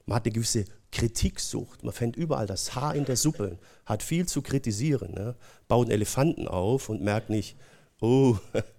Man 0.06 0.14
hat 0.14 0.26
eine 0.26 0.34
gewisse 0.34 0.66
Kritiksucht, 0.92 1.82
man 1.82 1.92
fängt 1.92 2.14
überall 2.14 2.46
das 2.46 2.76
Haar 2.76 2.94
in 2.94 3.06
der 3.06 3.16
Suppe, 3.16 3.58
hat 3.86 4.04
viel 4.04 4.28
zu 4.28 4.40
kritisieren, 4.40 5.10
ne? 5.10 5.34
baut 5.66 5.86
einen 5.86 5.94
Elefanten 5.94 6.46
auf 6.46 6.88
und 6.88 7.02
merkt 7.02 7.28
nicht, 7.28 7.56
oh, 8.00 8.38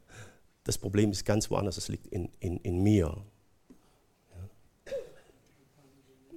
das 0.66 0.78
Problem 0.78 1.12
ist 1.12 1.26
ganz 1.26 1.50
woanders, 1.50 1.78
es 1.78 1.88
liegt 1.88 2.08
in, 2.08 2.30
in, 2.40 2.58
in 2.58 2.82
mir. 2.84 3.16
Ja. 4.32 4.94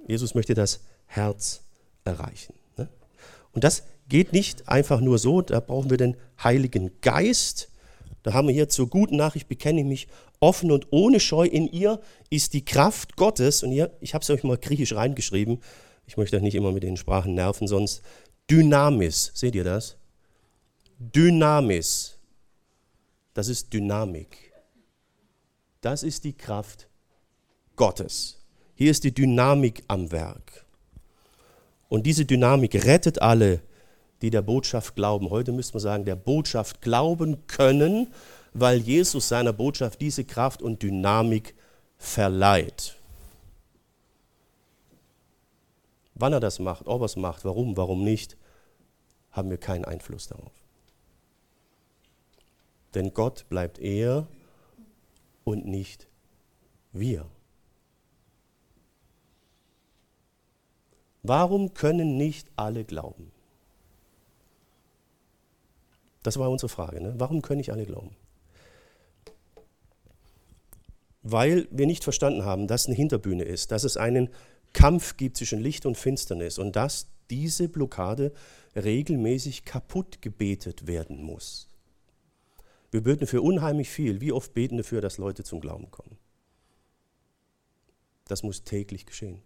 Jesus 0.07 0.35
möchte 0.35 0.53
das 0.53 0.81
Herz 1.07 1.63
erreichen. 2.05 2.53
Ne? 2.77 2.87
Und 3.51 3.63
das 3.63 3.83
geht 4.07 4.31
nicht 4.31 4.69
einfach 4.69 5.01
nur 5.01 5.17
so, 5.17 5.41
da 5.41 5.59
brauchen 5.59 5.89
wir 5.89 5.97
den 5.97 6.15
Heiligen 6.41 6.91
Geist. 7.01 7.69
Da 8.21 8.33
haben 8.33 8.47
wir 8.47 8.53
hier 8.53 8.69
zur 8.69 8.87
guten 8.87 9.17
Nachricht, 9.17 9.47
bekenne 9.47 9.81
ich 9.81 9.87
mich 9.87 10.07
offen 10.39 10.71
und 10.71 10.87
ohne 10.91 11.19
Scheu. 11.19 11.45
In 11.45 11.67
ihr 11.67 11.99
ist 12.29 12.53
die 12.53 12.63
Kraft 12.63 13.15
Gottes. 13.15 13.63
Und 13.63 13.71
hier, 13.71 13.91
ich 13.99 14.13
habe 14.13 14.21
es 14.21 14.29
euch 14.29 14.43
mal 14.43 14.57
griechisch 14.57 14.93
reingeschrieben. 14.93 15.59
Ich 16.05 16.17
möchte 16.17 16.37
euch 16.37 16.43
nicht 16.43 16.55
immer 16.55 16.71
mit 16.71 16.83
den 16.83 16.97
Sprachen 16.97 17.33
nerven, 17.33 17.67
sonst 17.67 18.03
Dynamis. 18.49 19.31
Seht 19.33 19.55
ihr 19.55 19.63
das? 19.63 19.97
Dynamis. 20.99 22.18
Das 23.33 23.47
ist 23.47 23.73
Dynamik. 23.73 24.53
Das 25.81 26.03
ist 26.03 26.23
die 26.23 26.33
Kraft 26.33 26.87
Gottes. 27.75 28.37
Hier 28.75 28.91
ist 28.91 29.03
die 29.03 29.13
Dynamik 29.13 29.83
am 29.87 30.11
Werk. 30.11 30.65
Und 31.87 32.05
diese 32.05 32.25
Dynamik 32.25 32.75
rettet 32.85 33.21
alle, 33.21 33.61
die 34.21 34.29
der 34.29 34.41
Botschaft 34.41 34.95
glauben. 34.95 35.29
Heute 35.29 35.51
müsste 35.51 35.73
man 35.73 35.81
sagen, 35.81 36.05
der 36.05 36.15
Botschaft 36.15 36.81
glauben 36.81 37.47
können, 37.47 38.13
weil 38.53 38.79
Jesus 38.79 39.29
seiner 39.29 39.53
Botschaft 39.53 40.01
diese 40.01 40.25
Kraft 40.25 40.61
und 40.61 40.83
Dynamik 40.83 41.55
verleiht. 41.97 42.95
Wann 46.15 46.33
er 46.33 46.39
das 46.39 46.59
macht, 46.59 46.87
ob 46.87 47.01
er 47.01 47.05
es 47.05 47.15
macht, 47.15 47.45
warum, 47.45 47.77
warum 47.77 48.03
nicht, 48.03 48.35
haben 49.31 49.49
wir 49.49 49.57
keinen 49.57 49.85
Einfluss 49.85 50.27
darauf. 50.27 50.51
Denn 52.93 53.13
Gott 53.13 53.47
bleibt 53.49 53.79
er 53.79 54.27
und 55.43 55.65
nicht 55.65 56.07
wir. 56.91 57.25
Warum 61.23 61.73
können 61.73 62.17
nicht 62.17 62.47
alle 62.55 62.83
glauben? 62.85 63.31
Das 66.23 66.37
war 66.37 66.49
unsere 66.49 66.69
Frage. 66.69 67.01
Ne? 67.01 67.13
Warum 67.17 67.41
können 67.41 67.57
nicht 67.57 67.71
alle 67.71 67.85
glauben? 67.85 68.15
Weil 71.21 71.67
wir 71.71 71.85
nicht 71.85 72.03
verstanden 72.03 72.45
haben, 72.45 72.67
dass 72.67 72.87
eine 72.87 72.95
Hinterbühne 72.95 73.43
ist, 73.43 73.71
dass 73.71 73.83
es 73.83 73.97
einen 73.97 74.29
Kampf 74.73 75.17
gibt 75.17 75.37
zwischen 75.37 75.59
Licht 75.59 75.85
und 75.85 75.97
Finsternis 75.97 76.57
und 76.57 76.75
dass 76.75 77.07
diese 77.29 77.69
Blockade 77.69 78.31
regelmäßig 78.75 79.65
kaputt 79.65 80.21
gebetet 80.21 80.87
werden 80.87 81.23
muss. 81.23 81.68
Wir 82.91 83.03
beten 83.03 83.27
für 83.27 83.41
unheimlich 83.41 83.89
viel. 83.89 84.21
Wie 84.21 84.31
oft 84.31 84.53
beten 84.53 84.77
dafür, 84.77 85.01
dass 85.01 85.17
Leute 85.17 85.43
zum 85.43 85.59
Glauben 85.59 85.91
kommen? 85.91 86.17
Das 88.25 88.43
muss 88.43 88.63
täglich 88.63 89.05
geschehen. 89.05 89.41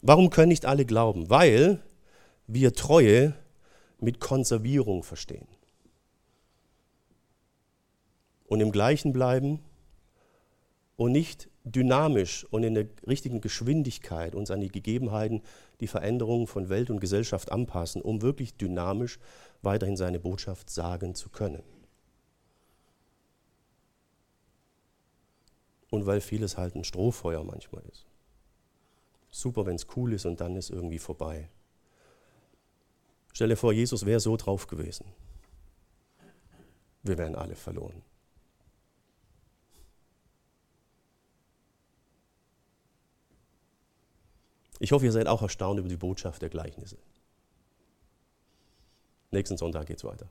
Warum 0.00 0.30
können 0.30 0.48
nicht 0.48 0.66
alle 0.66 0.84
glauben? 0.84 1.28
Weil 1.28 1.82
wir 2.46 2.72
Treue 2.72 3.34
mit 3.98 4.20
Konservierung 4.20 5.02
verstehen. 5.02 5.48
Und 8.46 8.60
im 8.60 8.72
Gleichen 8.72 9.12
bleiben 9.12 9.60
und 10.96 11.12
nicht 11.12 11.48
dynamisch 11.72 12.44
und 12.50 12.62
in 12.62 12.74
der 12.74 12.86
richtigen 13.06 13.40
Geschwindigkeit 13.40 14.34
uns 14.34 14.50
an 14.50 14.60
die 14.60 14.68
Gegebenheiten, 14.68 15.42
die 15.80 15.86
Veränderungen 15.86 16.46
von 16.46 16.68
Welt 16.68 16.90
und 16.90 17.00
Gesellschaft 17.00 17.52
anpassen, 17.52 18.02
um 18.02 18.22
wirklich 18.22 18.56
dynamisch 18.56 19.18
weiterhin 19.62 19.96
seine 19.96 20.20
Botschaft 20.20 20.70
sagen 20.70 21.14
zu 21.14 21.28
können. 21.30 21.62
Und 25.90 26.06
weil 26.06 26.20
vieles 26.20 26.58
halt 26.58 26.74
ein 26.74 26.84
Strohfeuer 26.84 27.44
manchmal 27.44 27.82
ist. 27.90 28.06
Super, 29.30 29.66
wenn 29.66 29.76
es 29.76 29.86
cool 29.96 30.12
ist 30.12 30.26
und 30.26 30.40
dann 30.40 30.56
ist 30.56 30.70
irgendwie 30.70 30.98
vorbei. 30.98 31.48
Stell 33.32 33.48
dir 33.48 33.56
vor, 33.56 33.72
Jesus 33.72 34.04
wäre 34.04 34.20
so 34.20 34.36
drauf 34.36 34.66
gewesen. 34.66 35.06
Wir 37.02 37.16
wären 37.16 37.36
alle 37.36 37.54
verloren. 37.54 38.02
Ich 44.78 44.92
hoffe, 44.92 45.06
ihr 45.06 45.12
seid 45.12 45.26
auch 45.26 45.42
erstaunt 45.42 45.78
über 45.78 45.88
die 45.88 45.96
Botschaft 45.96 46.42
der 46.42 46.48
Gleichnisse. 46.48 46.98
Nächsten 49.30 49.56
Sonntag 49.56 49.86
geht 49.86 49.98
es 49.98 50.04
weiter. 50.04 50.28